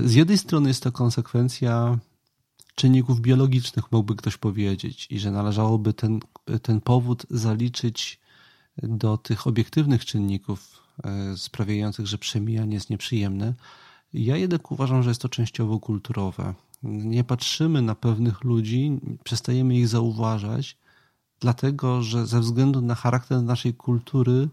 [0.03, 1.97] Z jednej strony jest to konsekwencja
[2.75, 6.19] czynników biologicznych, mógłby ktoś powiedzieć, i że należałoby ten,
[6.61, 8.19] ten powód zaliczyć
[8.77, 13.53] do tych obiektywnych czynników e, sprawiających, że przemijanie jest nieprzyjemne,
[14.13, 16.53] ja jednak uważam, że jest to częściowo kulturowe.
[16.83, 20.77] Nie patrzymy na pewnych ludzi, przestajemy ich zauważać,
[21.39, 24.49] dlatego że ze względu na charakter naszej kultury,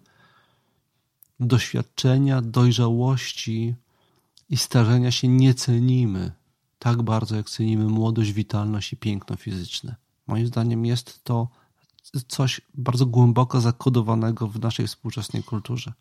[1.41, 3.75] doświadczenia, dojrzałości
[4.51, 6.33] i starzenia się nie cenimy
[6.79, 9.97] tak bardzo, jak cenimy młodość, witalność i piękno fizyczne.
[10.27, 11.49] Moim zdaniem jest to
[12.29, 15.93] coś bardzo głęboko zakodowanego w naszej współczesnej kulturze,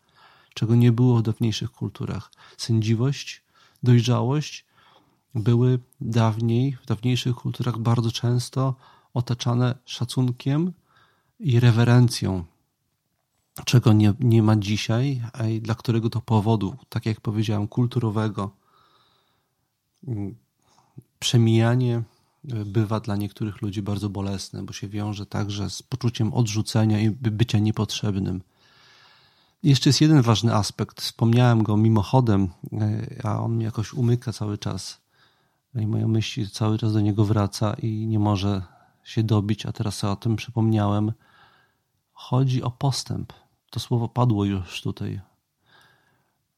[0.53, 2.31] czego nie było w dawniejszych kulturach.
[2.57, 3.41] Sędziwość,
[3.83, 4.65] dojrzałość
[5.35, 8.75] były dawniej, w dawniejszych kulturach bardzo często
[9.13, 10.73] otaczane szacunkiem
[11.39, 12.45] i rewerencją,
[13.65, 18.51] czego nie, nie ma dzisiaj, a i dla którego to powodu, tak jak powiedziałem, kulturowego,
[20.07, 20.35] mm,
[21.19, 26.99] przemijanie e, bywa dla niektórych ludzi bardzo bolesne, bo się wiąże także z poczuciem odrzucenia
[26.99, 28.41] i bycia niepotrzebnym.
[29.63, 31.01] Jeszcze jest jeden ważny aspekt.
[31.01, 35.01] Wspomniałem go mimochodem, e, a on mi jakoś umyka cały czas.
[35.75, 38.61] I moja myśl cały czas do niego wraca i nie może
[39.03, 41.11] się dobić, a teraz sobie o tym przypomniałem.
[42.13, 43.33] Chodzi o postęp.
[43.69, 45.21] To słowo padło już tutaj.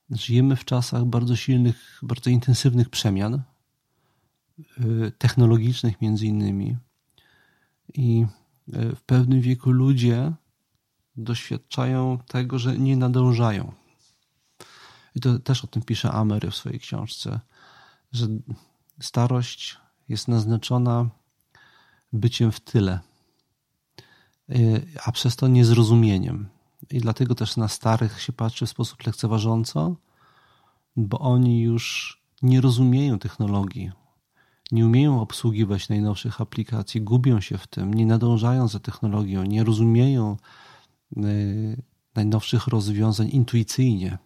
[0.10, 3.42] Żyjemy w czasach bardzo silnych, bardzo intensywnych przemian, e,
[5.18, 6.78] technologicznych między innymi.
[7.94, 8.26] I
[8.74, 10.34] e, w pewnym wieku ludzie
[11.16, 13.74] doświadczają tego, że nie nadążają.
[15.16, 17.40] I to też o tym pisze Amery w swojej książce,
[18.12, 18.28] że
[19.00, 19.78] starość
[20.10, 21.10] jest naznaczona
[22.14, 23.00] byciem w tyle,
[24.50, 26.50] y, a przez to niezrozumieniem.
[26.92, 29.96] I dlatego też na starych się patrzy w sposób lekceważąco,
[30.96, 33.92] bo oni już nie rozumieją technologii,
[34.72, 40.38] nie umieją obsługiwać najnowszych aplikacji, gubią się w tym, nie nadążają za technologią, nie rozumieją
[41.18, 41.82] Y,
[42.16, 44.18] najnowszych rozwiązań intuicyjnie.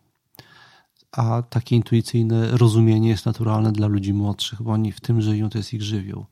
[1.12, 5.58] A takie intuicyjne rozumienie jest naturalne dla ludzi młodszych, bo oni w tym żyją, to
[5.58, 6.26] jest ich żywioł.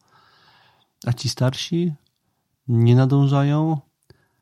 [1.05, 1.93] A ci starsi
[2.67, 3.77] nie nadążają,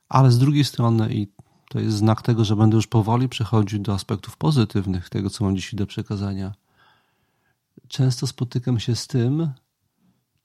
[0.10, 1.28] ale z drugiej strony, i
[1.70, 5.56] to jest znak tego, że będę już powoli przechodził do aspektów pozytywnych tego, co mam
[5.56, 6.54] dzisiaj do przekazania.
[7.88, 9.50] Często spotykam się z tym,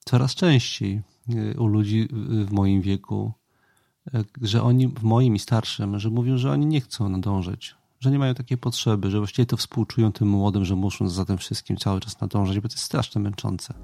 [0.04, 2.08] coraz częściej y, u ludzi
[2.46, 3.32] w moim wieku,
[4.42, 8.18] że oni w moim i starszym, że mówią, że oni nie chcą nadążyć, że nie
[8.18, 12.00] mają takiej potrzeby, że właściwie to współczują tym młodym, że muszą za tym wszystkim cały
[12.00, 13.74] czas nadążać, bo to jest strasznie męczące.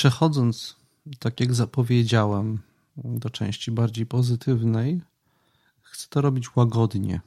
[0.00, 0.76] Przechodząc,
[1.18, 2.58] tak jak zapowiedziałem,
[2.96, 5.00] do części bardziej pozytywnej,
[5.82, 7.20] chcę to robić łagodnie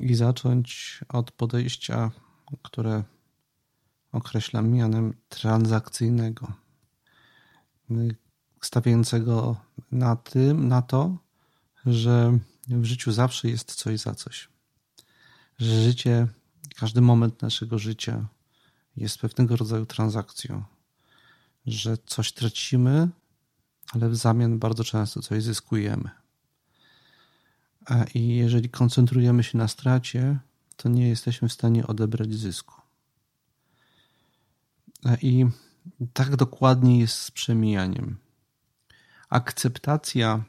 [0.00, 2.10] i zacząć od podejścia,
[2.62, 3.04] które
[4.12, 6.52] określam mianem transakcyjnego,
[8.60, 9.56] stawiającego
[9.92, 11.16] na tym, na to,
[11.86, 12.38] że
[12.68, 14.48] w życiu zawsze jest coś za coś.
[15.58, 16.26] Że życie,
[16.76, 18.26] każdy moment naszego życia
[18.96, 20.64] jest pewnego rodzaju transakcją.
[21.66, 23.08] Że coś tracimy,
[23.92, 26.10] ale w zamian bardzo często coś zyskujemy.
[28.14, 30.38] I jeżeli koncentrujemy się na stracie,
[30.76, 32.74] to nie jesteśmy w stanie odebrać zysku.
[35.22, 35.46] I
[36.12, 38.18] tak dokładnie jest z przemijaniem.
[39.28, 40.44] Akceptacja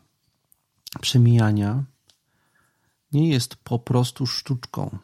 [1.02, 1.84] przemijania
[3.12, 4.98] nie jest po prostu sztuczką,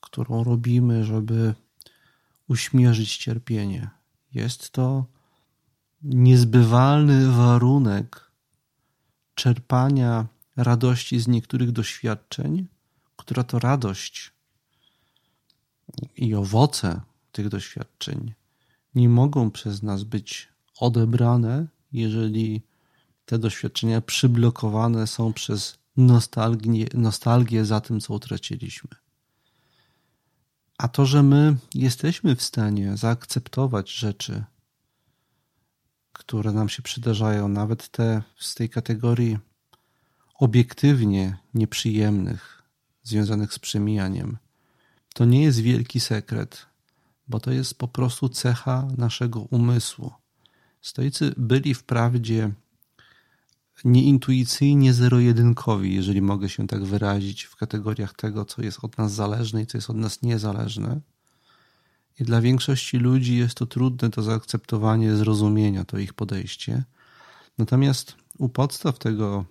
[0.00, 1.54] którą robimy, żeby
[2.48, 3.90] uśmierzyć cierpienie.
[4.34, 5.04] Jest to
[6.02, 8.30] niezbywalny warunek
[9.34, 12.66] czerpania radości z niektórych doświadczeń,
[13.16, 14.32] która to radość
[16.16, 17.00] i owoce
[17.32, 18.34] tych doświadczeń
[18.94, 20.48] nie mogą przez nas być
[20.80, 22.62] odebrane, jeżeli
[23.26, 28.90] te doświadczenia przyblokowane są przez nostalgię, nostalgię za tym, co utraciliśmy.
[30.80, 34.44] A to, że my jesteśmy w stanie zaakceptować rzeczy,
[36.12, 39.38] które nam się przydarzają, nawet te z tej kategorii
[40.34, 42.62] obiektywnie nieprzyjemnych,
[43.02, 44.38] związanych z przemijaniem,
[45.14, 46.66] to nie jest wielki sekret,
[47.28, 50.12] bo to jest po prostu cecha naszego umysłu.
[50.80, 52.50] Stoicy byli wprawdzie
[53.84, 59.62] nieintuicyjnie zero-jedynkowi, jeżeli mogę się tak wyrazić, w kategoriach tego, co jest od nas zależne
[59.62, 61.00] i co jest od nas niezależne.
[62.20, 66.84] I dla większości ludzi jest to trudne do zaakceptowania, zrozumienia, to ich podejście.
[67.58, 69.44] Natomiast u podstaw tego,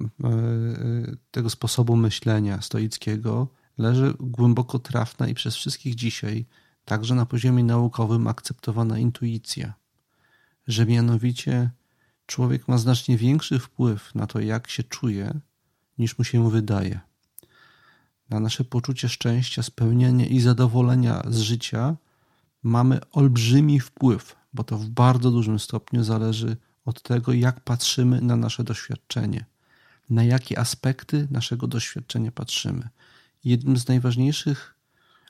[0.00, 0.06] e,
[1.30, 6.46] tego sposobu myślenia stoickiego leży głęboko trafna i przez wszystkich dzisiaj,
[6.84, 9.74] także na poziomie naukowym, akceptowana intuicja,
[10.66, 11.70] że mianowicie
[12.28, 15.40] człowiek ma znacznie większy wpływ na to, jak się czuje,
[15.98, 17.00] niż mu się wydaje.
[18.30, 21.96] Na nasze poczucie szczęścia, spełnienia i zadowolenia z życia
[22.62, 28.36] mamy olbrzymi wpływ, bo to w bardzo dużym stopniu zależy od tego, jak patrzymy na
[28.36, 29.44] nasze doświadczenie,
[30.10, 32.88] na jakie aspekty naszego doświadczenia patrzymy.
[33.44, 34.74] Jednym z najważniejszych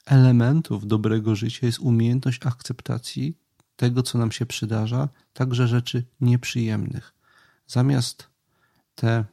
[0.07, 3.37] elementów dobrego życia jest umiejętność akceptacji
[3.79, 7.15] tego, co nam się przydarza, także rzeczy nieprzyjemnych.
[7.67, 8.29] Zamiast
[8.95, 9.25] te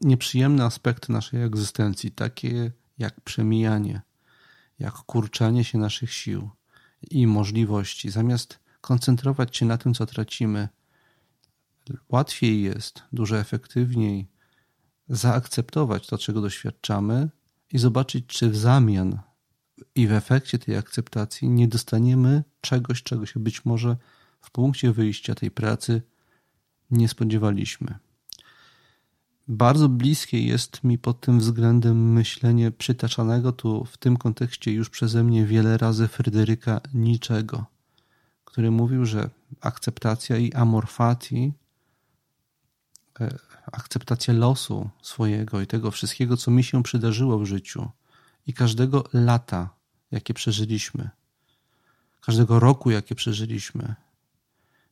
[0.00, 4.00] nieprzyjemne aspekty naszej egzystencji, takie jak przemijanie,
[4.78, 6.50] jak kurczenie się naszych sił
[7.10, 10.68] i możliwości, zamiast koncentrować się na tym, co tracimy,
[12.08, 14.28] łatwiej jest, dużo efektywniej
[15.08, 17.28] zaakceptować to, czego doświadczamy
[17.72, 19.18] i zobaczyć, czy w zamian
[19.94, 23.96] i w efekcie tej akceptacji nie dostaniemy czegoś, czego się być może
[24.40, 26.02] w punkcie wyjścia tej pracy
[26.90, 27.98] nie spodziewaliśmy.
[29.48, 35.24] Bardzo bliskie jest mi pod tym względem myślenie przytaczanego tu w tym kontekście już przeze
[35.24, 37.66] mnie wiele razy Fryderyka Niczego,
[38.44, 41.52] który mówił, że akceptacja i amorfati,
[43.20, 43.38] e,
[43.72, 47.90] akceptacja losu swojego i tego wszystkiego, co mi się przydarzyło w życiu
[48.46, 49.68] i każdego lata,
[50.10, 51.10] jakie przeżyliśmy,
[52.20, 53.94] każdego roku, jakie przeżyliśmy,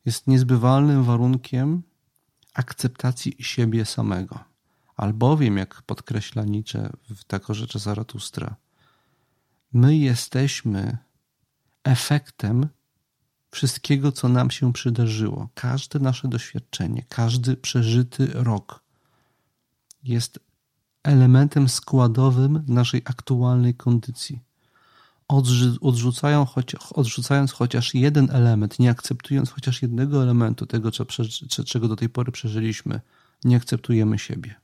[0.04, 1.82] jest niezbywalnym warunkiem
[2.54, 4.44] akceptacji siebie samego.
[4.96, 8.56] Albowiem, jak podkreśla Nietzsche w Tako Rzeczy Zaratustra,
[9.72, 10.98] my jesteśmy
[11.84, 12.68] efektem
[13.50, 15.48] wszystkiego, co nam się przydarzyło.
[15.54, 18.84] Każde nasze doświadczenie, każdy przeżyty rok
[20.02, 20.40] jest
[21.04, 24.40] elementem składowym naszej aktualnej kondycji
[26.94, 30.90] odrzucając chociaż jeden element, nie akceptując chociaż jednego elementu tego,
[31.66, 33.00] czego do tej pory przeżyliśmy,
[33.44, 34.54] nie akceptujemy siebie.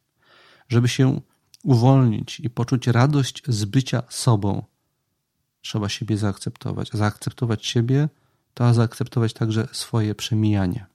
[0.68, 1.20] Żeby się
[1.64, 4.62] uwolnić i poczuć radość z bycia sobą,
[5.60, 6.90] trzeba siebie zaakceptować.
[6.92, 8.08] Zaakceptować siebie
[8.54, 10.86] to zaakceptować także swoje przemijanie.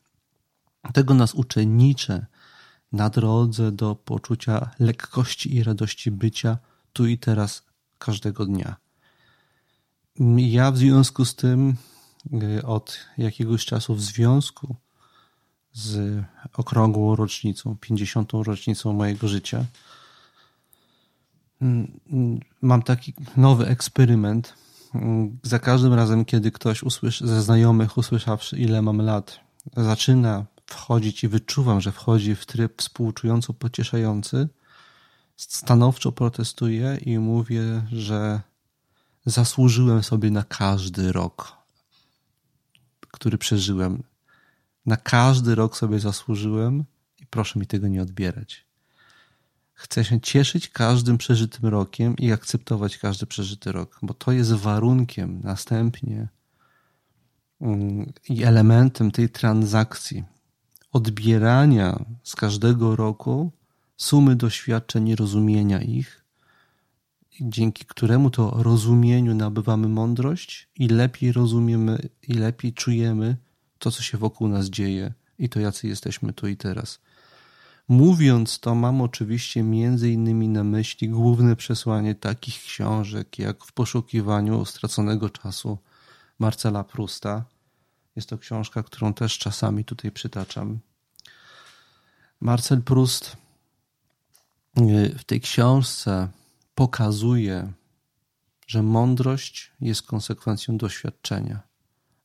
[0.93, 2.25] Tego nas uczy Nietzsche
[2.95, 6.57] na drodze do poczucia lekkości i radości bycia
[6.93, 7.63] tu i teraz
[7.97, 8.75] każdego dnia.
[10.37, 11.75] Ja w związku z tym
[12.33, 14.75] y, od jakiegoś czasu w związku
[15.73, 16.23] z
[16.53, 18.31] okrągłą rocznicą, 50.
[18.33, 19.65] rocznicą mojego życia,
[21.61, 24.53] mm, mm, mam taki nowy eksperyment,
[25.43, 29.39] za każdym razem, kiedy ktoś usłyszy, ze znajomych usłyszawszy, ile mam lat,
[29.77, 34.49] zaczyna wchodzić i wyczuwam, że wchodzi w tryb współczująco pocieszający,
[35.37, 38.41] stanowczo protestuję i mówię, że
[39.25, 41.57] zasłużyłem sobie na każdy rok,
[43.11, 44.03] który przeżyłem.
[44.85, 46.85] Na każdy rok sobie zasłużyłem
[47.21, 48.65] i proszę mi tego nie odbierać.
[49.73, 55.41] Chcę się cieszyć każdym przeżytym rokiem i akceptować każdy przeżyty rok, bo to jest warunkiem
[55.43, 56.27] następnie
[57.61, 60.34] mm, i elementem tej transakcji
[60.95, 63.51] odbierania z każdego roku
[63.97, 66.23] sumy doświadczeń i rozumienia ich,
[67.41, 73.37] dzięki któremu to rozumieniu nabywamy mądrość i lepiej rozumiemy i lepiej czujemy
[73.79, 76.99] to, co się wokół nas dzieje i to, jacy jesteśmy tu i teraz.
[77.87, 84.65] Mówiąc to, mam oczywiście między innymi na myśli główne przesłanie takich książek jak W poszukiwaniu
[84.65, 85.77] straconego czasu
[86.39, 87.54] Marcela Prusta.
[88.15, 90.79] Jest to książka, którą też czasami tutaj przytaczam.
[92.41, 93.37] Marcel Proust
[94.79, 96.27] y, w tej książce
[96.75, 97.73] pokazuje,
[98.67, 101.59] że mądrość jest konsekwencją doświadczenia,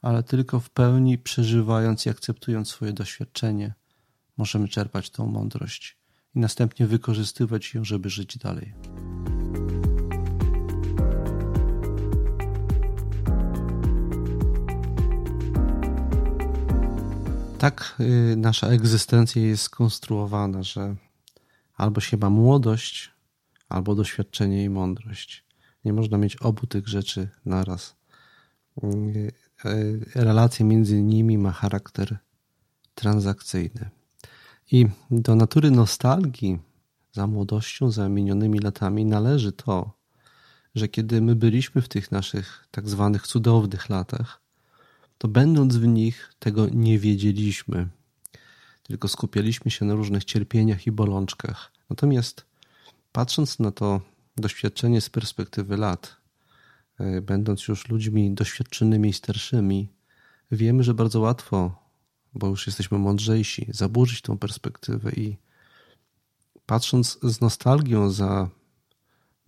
[0.03, 3.75] ale tylko w pełni przeżywając i akceptując swoje doświadczenie,
[4.37, 5.97] możemy czerpać tą mądrość
[6.35, 8.75] i następnie wykorzystywać ją, żeby żyć dalej.
[17.61, 20.97] Tak y, nasza egzystencja jest skonstruowana, że
[21.77, 23.11] albo się ma młodość,
[23.69, 25.45] albo doświadczenie i mądrość.
[25.85, 27.97] Nie można mieć obu tych rzeczy naraz.
[28.85, 29.33] Y,
[29.65, 32.19] y, relacja między nimi ma charakter
[32.95, 33.91] transakcyjny.
[34.73, 36.59] I do natury nostalgii
[37.13, 39.93] za młodością, za minionymi latami należy to,
[40.75, 44.41] że kiedy my byliśmy w tych naszych tak zwanych cudownych latach,
[45.21, 47.89] to będąc w nich tego nie wiedzieliśmy,
[48.83, 51.73] tylko skupialiśmy się na różnych cierpieniach i bolączkach.
[51.91, 52.45] Natomiast
[53.13, 54.01] patrząc na to
[54.37, 56.17] doświadczenie z perspektywy lat,
[56.99, 59.89] e, będąc już ludźmi doświadczonymi i starszymi,
[60.51, 61.81] wiemy, że bardzo łatwo
[62.35, 65.37] bo już jesteśmy mądrzejsi, zaburzyć tą perspektywę i
[66.67, 68.49] patrząc z nostalgią za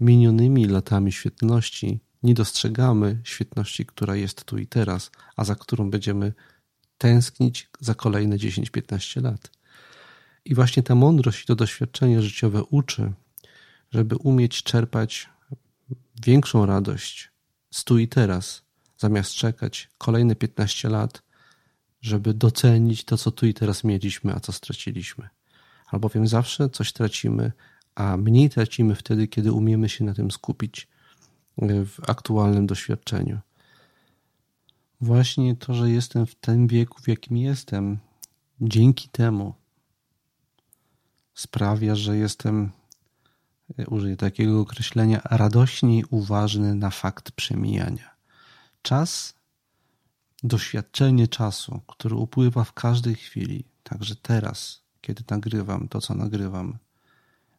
[0.00, 6.32] minionymi latami świetności, nie dostrzegamy świetności, która jest tu i teraz, a za którą będziemy
[6.98, 9.50] tęsknić za kolejne 10-15 lat.
[10.44, 13.12] I właśnie ta mądrość i to doświadczenie życiowe uczy,
[13.90, 15.28] żeby umieć czerpać
[16.26, 17.30] większą radość
[17.70, 18.62] z tu i teraz,
[18.98, 21.22] zamiast czekać kolejne 15 lat
[22.02, 25.28] żeby docenić to, co tu i teraz mieliśmy, a co straciliśmy.
[25.86, 27.52] Albowiem zawsze coś tracimy,
[27.94, 30.88] a mniej tracimy wtedy, kiedy umiemy się na tym skupić
[31.58, 33.38] w aktualnym doświadczeniu.
[35.00, 37.98] Właśnie to, że jestem w tym wieku, w jakim jestem,
[38.60, 39.54] dzięki temu
[41.34, 42.70] sprawia, że jestem,
[43.78, 48.10] e, użyję takiego określenia, radośniej uważny na fakt przemijania.
[48.82, 49.34] Czas
[50.42, 56.78] doświadczenie czasu, który upływa w każdej chwili, także teraz, kiedy nagrywam to, co nagrywam,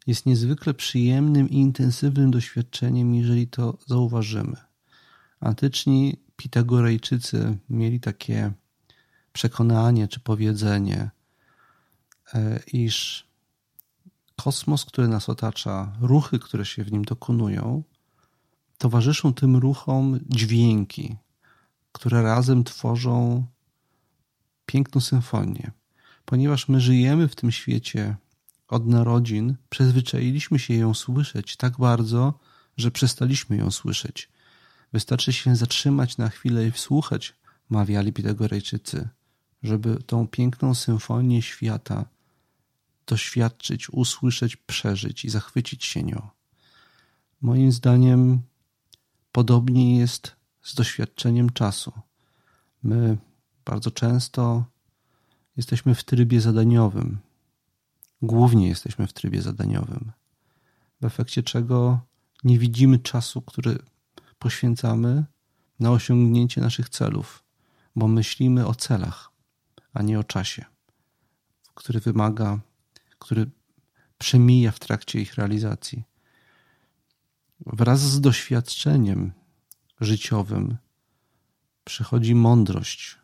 [0.08, 4.56] jest niezwykle przyjemnym i intensywnym doświadczeniem, jeżeli to zauważymy.
[5.40, 8.52] Antyczni Pitagorejczycy mieli takie
[9.34, 11.10] przekonanie czy powiedzenie,
[12.34, 13.28] e, iż
[14.36, 17.84] kosmos, który nas otacza, ruchy, które się w nim dokonują,
[18.78, 21.16] towarzyszą tym ruchom dźwięki,
[21.92, 23.46] które razem tworzą
[24.66, 25.72] piękną symfonię.
[26.26, 28.16] Ponieważ my żyjemy w tym świecie
[28.74, 32.40] od narodzin, przyzwyczailiśmy się ją słyszeć tak bardzo,
[32.78, 34.30] że przestaliśmy ją słyszeć.
[34.94, 37.36] Wystarczy się zatrzymać na chwilę i wsłuchać,
[37.70, 39.10] mawiali Pitagorejczycy,
[39.64, 42.06] żeby tą piękną symfonię świata
[43.06, 46.28] doświadczyć, usłyszeć, przeżyć i zachwycić się nią.
[47.42, 48.42] Moim zdaniem
[49.32, 51.92] podobnie jest z doświadczeniem czasu.
[52.84, 53.18] My
[53.66, 54.66] bardzo często
[55.58, 57.20] jesteśmy w trybie zadaniowym.
[58.24, 60.12] Głównie jesteśmy w trybie zadaniowym,
[61.02, 62.00] w efekcie czego
[62.44, 63.80] nie widzimy czasu, który
[64.40, 65.26] poświęcamy
[65.80, 67.44] na osiągnięcie naszych celów,
[67.96, 69.32] bo myślimy o celach,
[69.94, 70.66] a nie o czasie,
[71.74, 72.60] który wymaga,
[73.20, 73.52] który
[74.18, 76.04] przemija w trakcie ich realizacji.
[77.66, 79.32] Wraz z doświadczeniem
[80.02, 80.78] życiowym
[81.84, 83.18] przychodzi mądrość,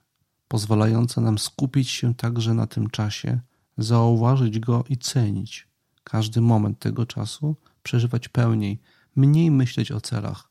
[0.47, 3.39] pozwalająca nam skupić się także na tym czasie,
[3.80, 5.68] zauważyć go i cenić.
[6.04, 8.80] Każdy moment tego czasu przeżywać pełniej,
[9.16, 10.50] mniej myśleć o celach,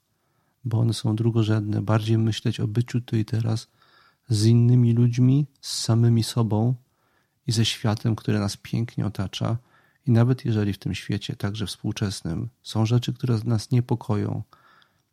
[0.64, 1.82] bo one są drugorzędne.
[1.82, 3.68] Bardziej myśleć o byciu tu i teraz
[4.28, 6.74] z innymi ludźmi, z samymi sobą
[7.46, 9.58] i ze światem, który nas pięknie otacza.
[10.06, 14.42] I nawet jeżeli w tym świecie, także współczesnym, są rzeczy, które nas niepokoją,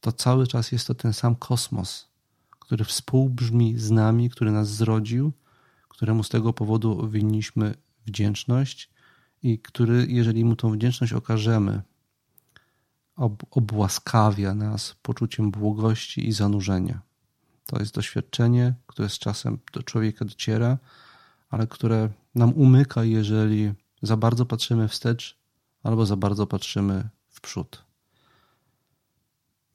[0.01, 2.07] to cały czas jest to ten sam kosmos,
[2.49, 5.31] który współbrzmi z nami, który nas zrodził,
[5.89, 7.75] któremu z tego powodu winniśmy
[8.05, 8.89] wdzięczność
[9.43, 11.81] i który, jeżeli mu tą wdzięczność okażemy,
[13.15, 17.01] ob obłaskawia nas poczuciem błogości i zanurzenia.
[17.65, 20.77] To jest doświadczenie, które z czasem do człowieka dociera,
[21.49, 25.37] ale które nam umyka, jeżeli za bardzo patrzymy wstecz
[25.83, 27.85] albo za bardzo patrzymy w przód.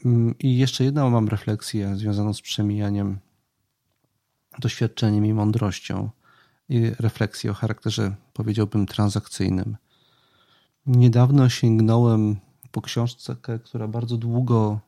[0.04, 3.18] Mm, I jeszcze jedną mam refleksję związaną z przemijaniem,
[4.58, 6.10] doświadczeniem i mądrością.
[6.70, 9.76] I refleksję o charakterze, powiedziałbym, transakcyjnym.
[10.86, 12.36] Niedawno sięgnąłem
[12.70, 14.80] po książce, która bardzo długo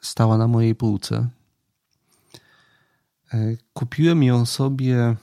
[0.00, 1.28] stała na mojej półce.
[3.34, 5.16] E, kupiłem ją sobie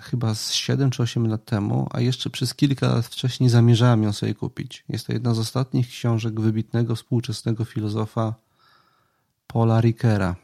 [0.00, 4.12] chyba z 7 czy 8 lat temu, a jeszcze przez kilka lat wcześniej zamierzałem ją
[4.12, 4.84] sobie kupić.
[4.88, 8.34] Jest to jedna z ostatnich książek wybitnego współczesnego filozofa
[9.46, 10.43] Paula Rickera.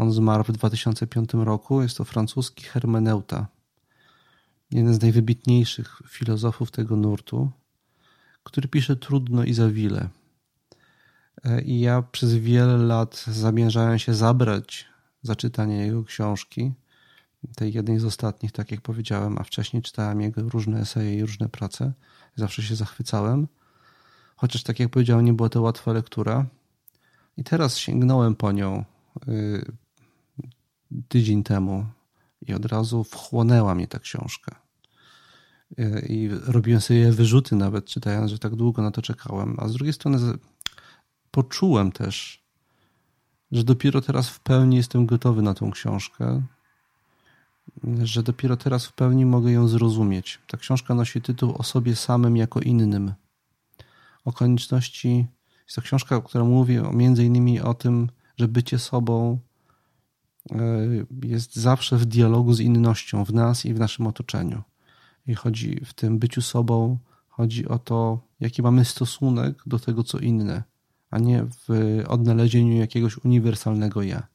[0.00, 1.82] On zmarł w 2005 roku.
[1.82, 3.46] Jest to francuski hermeneuta.
[4.70, 7.50] Jeden z najwybitniejszych filozofów tego nurtu,
[8.42, 10.08] który pisze trudno i za wiele.
[11.44, 14.86] E, I ja przez wiele lat zamierzałem się zabrać
[15.22, 16.72] za czytanie jego książki
[17.56, 21.48] tej jednej z ostatnich, tak jak powiedziałem, a wcześniej czytałem jego różne eseje i różne
[21.48, 21.92] prace.
[22.36, 23.48] Zawsze się zachwycałem.
[24.36, 26.46] Chociaż, tak jak powiedziałem, nie była to łatwa lektura.
[27.36, 28.84] I teraz sięgnąłem po nią
[29.28, 29.89] y,
[31.08, 31.86] tydzień temu
[32.46, 34.60] i od razu wchłonęła mnie ta książka.
[35.78, 39.56] Y, I robiłem sobie wyrzuty nawet czytając, że tak długo na to czekałem.
[39.58, 40.18] A z drugiej strony
[41.30, 42.44] poczułem też,
[43.52, 46.42] że dopiero teraz w pełni jestem gotowy na tą książkę,
[48.02, 50.38] że dopiero teraz w pełni mogę ją zrozumieć.
[50.46, 53.12] Ta książka nosi tytuł O sobie samym jako innym.
[54.24, 55.26] O konieczności.
[55.64, 59.49] Jest to książka, która mówi między innymi o tym, że bycie sobą e,
[61.22, 64.62] jest zawsze w dialogu z innością w nas i w naszym otoczeniu.
[65.26, 70.18] I chodzi w tym byciu sobą, chodzi o to, jaki mamy stosunek do tego, co
[70.18, 70.62] inne,
[71.10, 74.26] a nie w odnalezieniu jakiegoś uniwersalnego ja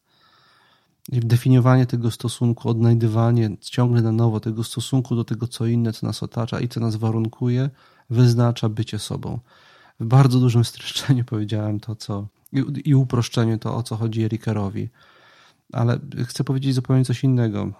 [1.09, 6.23] definiowanie tego stosunku, odnajdywanie ciągle na nowo tego stosunku do tego, co inne, co nas
[6.23, 7.69] otacza i co nas warunkuje,
[8.09, 9.39] wyznacza bycie sobą.
[9.99, 14.89] W bardzo dużym streszczeniu powiedziałem to, co i, i uproszczeniu to, o co chodzi Rickerowi.
[15.73, 17.71] Ale chcę powiedzieć zupełnie coś innego.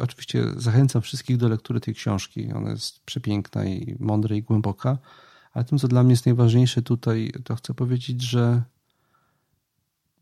[0.00, 2.52] Oczywiście zachęcam wszystkich do lektury tej książki.
[2.52, 4.98] Ona jest przepiękna i mądra i głęboka.
[5.52, 8.62] Ale tym, co dla mnie jest najważniejsze tutaj, to chcę powiedzieć, że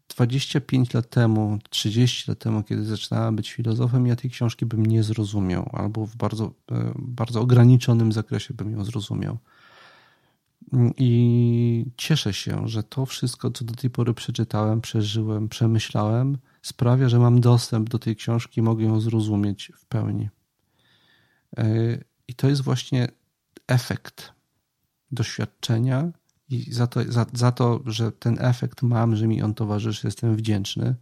[0.09, 5.03] 25 lat temu, 30 lat temu, kiedy zaczynałem być filozofem, ja tej książki bym nie
[5.03, 9.39] zrozumiał, albo w bardzo, e, bardzo ograniczonym zakresie bym ją zrozumiał.
[10.99, 17.19] I cieszę się, że to wszystko, co do tej pory przeczytałem, przeżyłem, przemyślałem, sprawia, że
[17.19, 20.29] mam dostęp do tej książki mogę ją zrozumieć w pełni.
[21.57, 21.65] E,
[22.29, 23.09] I to jest właśnie
[23.67, 24.33] efekt
[25.11, 26.13] doświadczenia
[26.49, 30.37] i za to, za, za to, że ten efekt mam, że mi on towarzyszy, jestem
[30.37, 30.95] wdzięczny.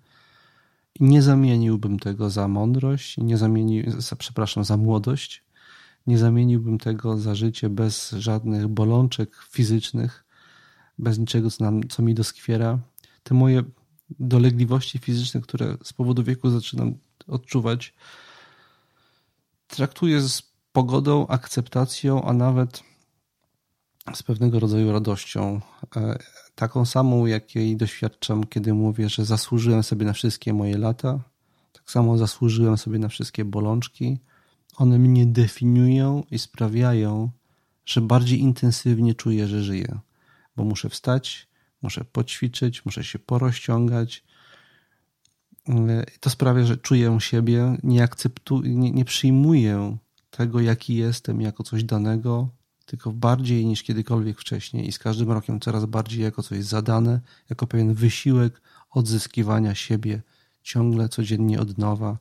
[1.01, 5.45] Nie zamieniłbym tego za mądrość, nie zamienił, za, przepraszam, za młodość.
[6.07, 10.25] Nie zamieniłbym tego za życie bez żadnych bolączek fizycznych,
[10.99, 12.79] bez niczego, co, nam, co mi doskwiera.
[13.23, 13.63] Te moje
[14.19, 16.95] dolegliwości fizyczne, które z powodu wieku zaczynam
[17.27, 17.95] odczuwać,
[19.69, 20.43] traktuję z
[20.73, 22.83] pogodą, akceptacją, a nawet
[24.15, 25.61] z pewnego rodzaju radością,
[25.97, 26.19] e,
[26.55, 31.21] taką samą, jakiej doświadczam, kiedy mówię, że zasłużyłem sobie na wszystkie moje lata,
[31.73, 34.19] tak samo zasłużyłem sobie na wszystkie bolączki.
[34.77, 37.31] One mnie definiują i sprawiają,
[37.85, 39.99] że bardziej intensywnie czuję, że żyję,
[40.57, 41.50] bo muszę wstać,
[41.83, 44.25] muszę poćwiczyć, muszę się porozciągać.
[45.69, 49.97] E, to sprawia, że czuję siebie, nie akceptuję, nie, nie przyjmuję
[50.31, 52.49] tego, jaki jestem, jako coś danego,
[52.87, 57.21] tylko bardziej niż kiedykolwiek wcześniej i z każdym rokiem coraz bardziej jako coś zadane,
[57.51, 60.23] jako pewien wysiłek odzyskiwania siebie
[60.63, 62.19] ciągle, codziennie od nowa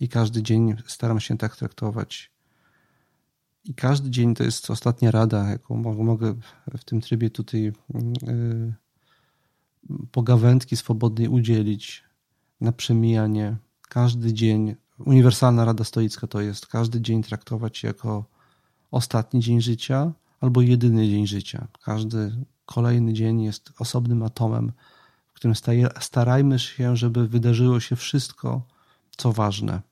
[0.00, 2.30] i każdy dzień staram się tak traktować.
[3.64, 6.34] I każdy dzień to jest ostatnia rada, jaką mogę
[6.78, 8.74] w tym trybie tutaj yy,
[10.12, 12.04] pogawędki swobodnej udzielić
[12.60, 13.56] na przemijanie.
[13.88, 18.24] Każdy dzień, uniwersalna rada stoicka to jest każdy dzień traktować jako
[18.90, 21.68] ostatni dzień życia albo jedyny dzień życia.
[21.84, 24.72] Każdy kolejny dzień jest osobnym atomem,
[25.28, 25.54] w którym
[26.00, 28.62] starajmy się, żeby wydarzyło się wszystko,
[29.16, 29.82] co ważne.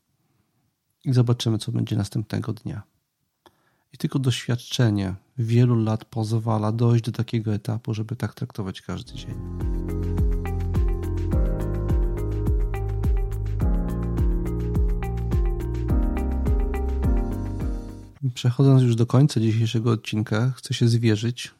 [1.04, 2.82] I zobaczymy, co będzie następnego dnia.
[3.92, 9.34] I tylko doświadczenie wielu lat pozwala dojść do takiego etapu, żeby tak traktować każdy dzień.
[18.34, 21.54] Przechodząc już do końca dzisiejszego odcinka, chcę się zwierzyć,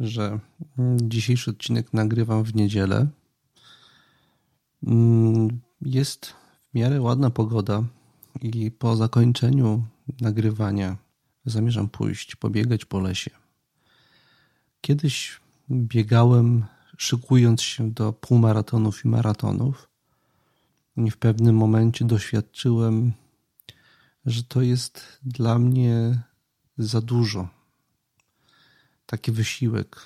[0.00, 0.38] że
[0.96, 3.06] dzisiejszy odcinek nagrywam w niedzielę.
[5.80, 7.82] Jest w miarę ładna pogoda
[8.42, 9.82] i po zakończeniu
[10.20, 10.96] nagrywania
[11.48, 13.30] zamierzam pójść, pobiegać po lesie.
[14.80, 15.40] Kiedyś
[15.70, 16.64] biegałem,
[16.96, 19.88] szykując się do półmaratonów i maratonów,
[20.96, 23.12] i w pewnym momencie doświadczyłem,
[24.26, 26.22] że to jest dla mnie
[26.78, 27.48] za dużo.
[29.06, 29.96] Taki wysiłek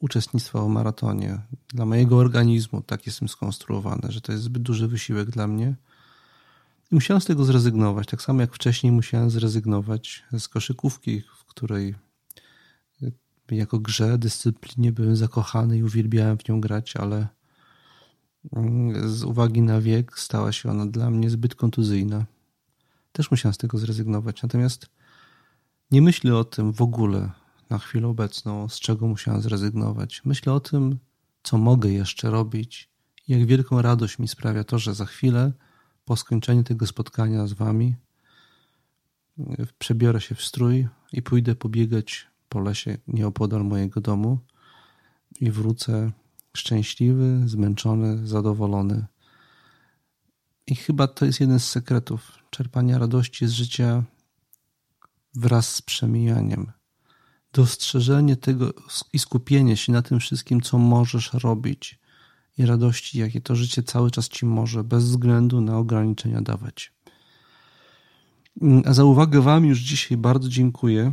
[0.00, 1.38] uczestnictwa w maratonie
[1.68, 5.74] dla mojego organizmu, tak jestem skonstruowany, że to jest zbyt duży wysiłek dla mnie
[6.90, 8.06] musiałem z tego zrezygnować.
[8.06, 11.94] Tak samo jak wcześniej musiałem zrezygnować z koszykówki, w której
[13.02, 13.12] y,
[13.50, 17.28] jako grze, dyscyplinie byłem zakochany i uwielbiałem w nią grać, ale
[18.52, 22.26] mm, z uwagi na wiek stała się ona dla mnie zbyt kontuzyjna.
[23.12, 24.42] Też musiałem z tego zrezygnować.
[24.42, 24.86] Natomiast
[25.90, 27.30] nie myślę o tym w ogóle
[27.70, 30.22] na chwilę obecną, z czego musiałem zrezygnować.
[30.24, 30.98] Myślę o tym,
[31.42, 32.90] co mogę jeszcze robić,
[33.28, 35.52] jak wielką radość mi sprawia to, że za chwilę
[36.10, 37.96] po skończeniu tego spotkania z Wami
[39.78, 44.38] przebiorę się w strój i pójdę pobiegać po lesie nieopodal mojego domu
[45.40, 46.12] i wrócę
[46.56, 49.06] szczęśliwy, zmęczony, zadowolony.
[50.66, 54.04] I chyba to jest jeden z sekretów czerpania radości z życia
[55.34, 56.72] wraz z przemijaniem.
[57.52, 58.72] Dostrzeżenie tego
[59.12, 61.99] i skupienie się na tym wszystkim, co możesz robić,
[62.60, 66.92] i radości, jakie to życie cały czas ci może, bez względu na ograniczenia dawać.
[68.62, 71.12] Mm, a za uwagę Wam już dzisiaj bardzo dziękuję.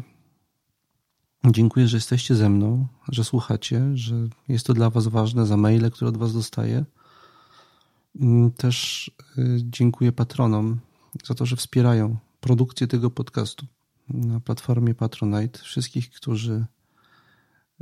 [1.45, 4.15] Dziękuję, że jesteście ze mną, że słuchacie, że
[4.47, 6.85] jest to dla Was ważne za maile, które od Was dostaję.
[8.19, 10.79] Mm, też y, dziękuję patronom
[11.25, 13.65] za to, że wspierają produkcję tego podcastu
[14.09, 15.59] na platformie Patronite.
[15.59, 16.65] Wszystkich, którzy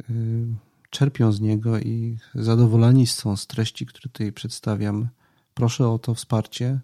[0.09, 0.55] y,
[0.89, 5.07] czerpią z niego i zadowoleni są z treści, które tutaj przedstawiam.
[5.53, 6.79] Proszę o to wsparcie,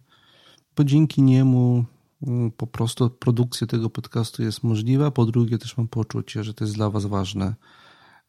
[0.75, 1.85] bo dzięki niemu
[2.27, 5.11] mm, po prostu produkcja tego podcastu jest możliwa.
[5.11, 7.55] Po drugie, też mam poczucie, że to jest dla Was ważne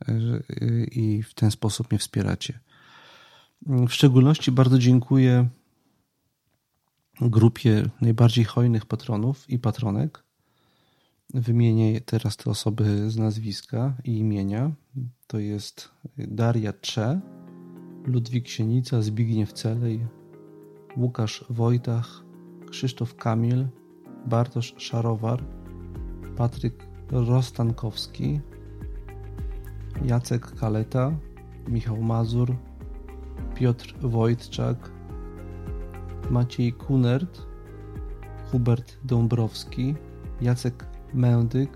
[0.08, 2.60] y, i w ten sposób mnie wspieracie.
[3.66, 5.48] W szczególności bardzo dziękuję
[7.20, 10.24] grupie najbardziej hojnych patronów i patronek.
[11.34, 14.70] Wymienię teraz te osoby z nazwiska i imienia.
[15.26, 17.20] To jest Daria Cze,
[18.06, 20.06] Ludwik Sienica, Zbigniew Celej,
[20.96, 22.24] Łukasz Wojtach,
[22.70, 23.66] Krzysztof Kamil,
[24.26, 25.44] Bartosz Szarowar,
[26.36, 28.40] Patryk Rostankowski,
[30.04, 31.12] Jacek Kaleta,
[31.68, 32.56] Michał Mazur,
[33.54, 34.90] Piotr Wojtczak,
[36.30, 37.42] Maciej Kunert,
[38.50, 39.94] Hubert Dąbrowski,
[40.40, 41.70] Jacek Mędyk,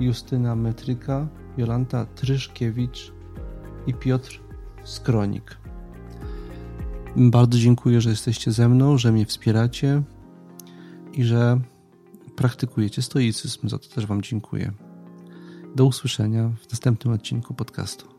[0.00, 3.12] Justyna Metryka, Jolanta Tryszkiewicz
[3.86, 4.40] i Piotr
[4.84, 5.58] Skronik.
[7.16, 10.02] Bardzo dziękuję, że jesteście ze mną, że mnie wspieracie
[11.12, 11.60] i że
[12.36, 13.68] praktykujecie stoicyzm.
[13.68, 14.72] Za to też Wam dziękuję.
[15.74, 18.15] Do usłyszenia w następnym odcinku podcastu.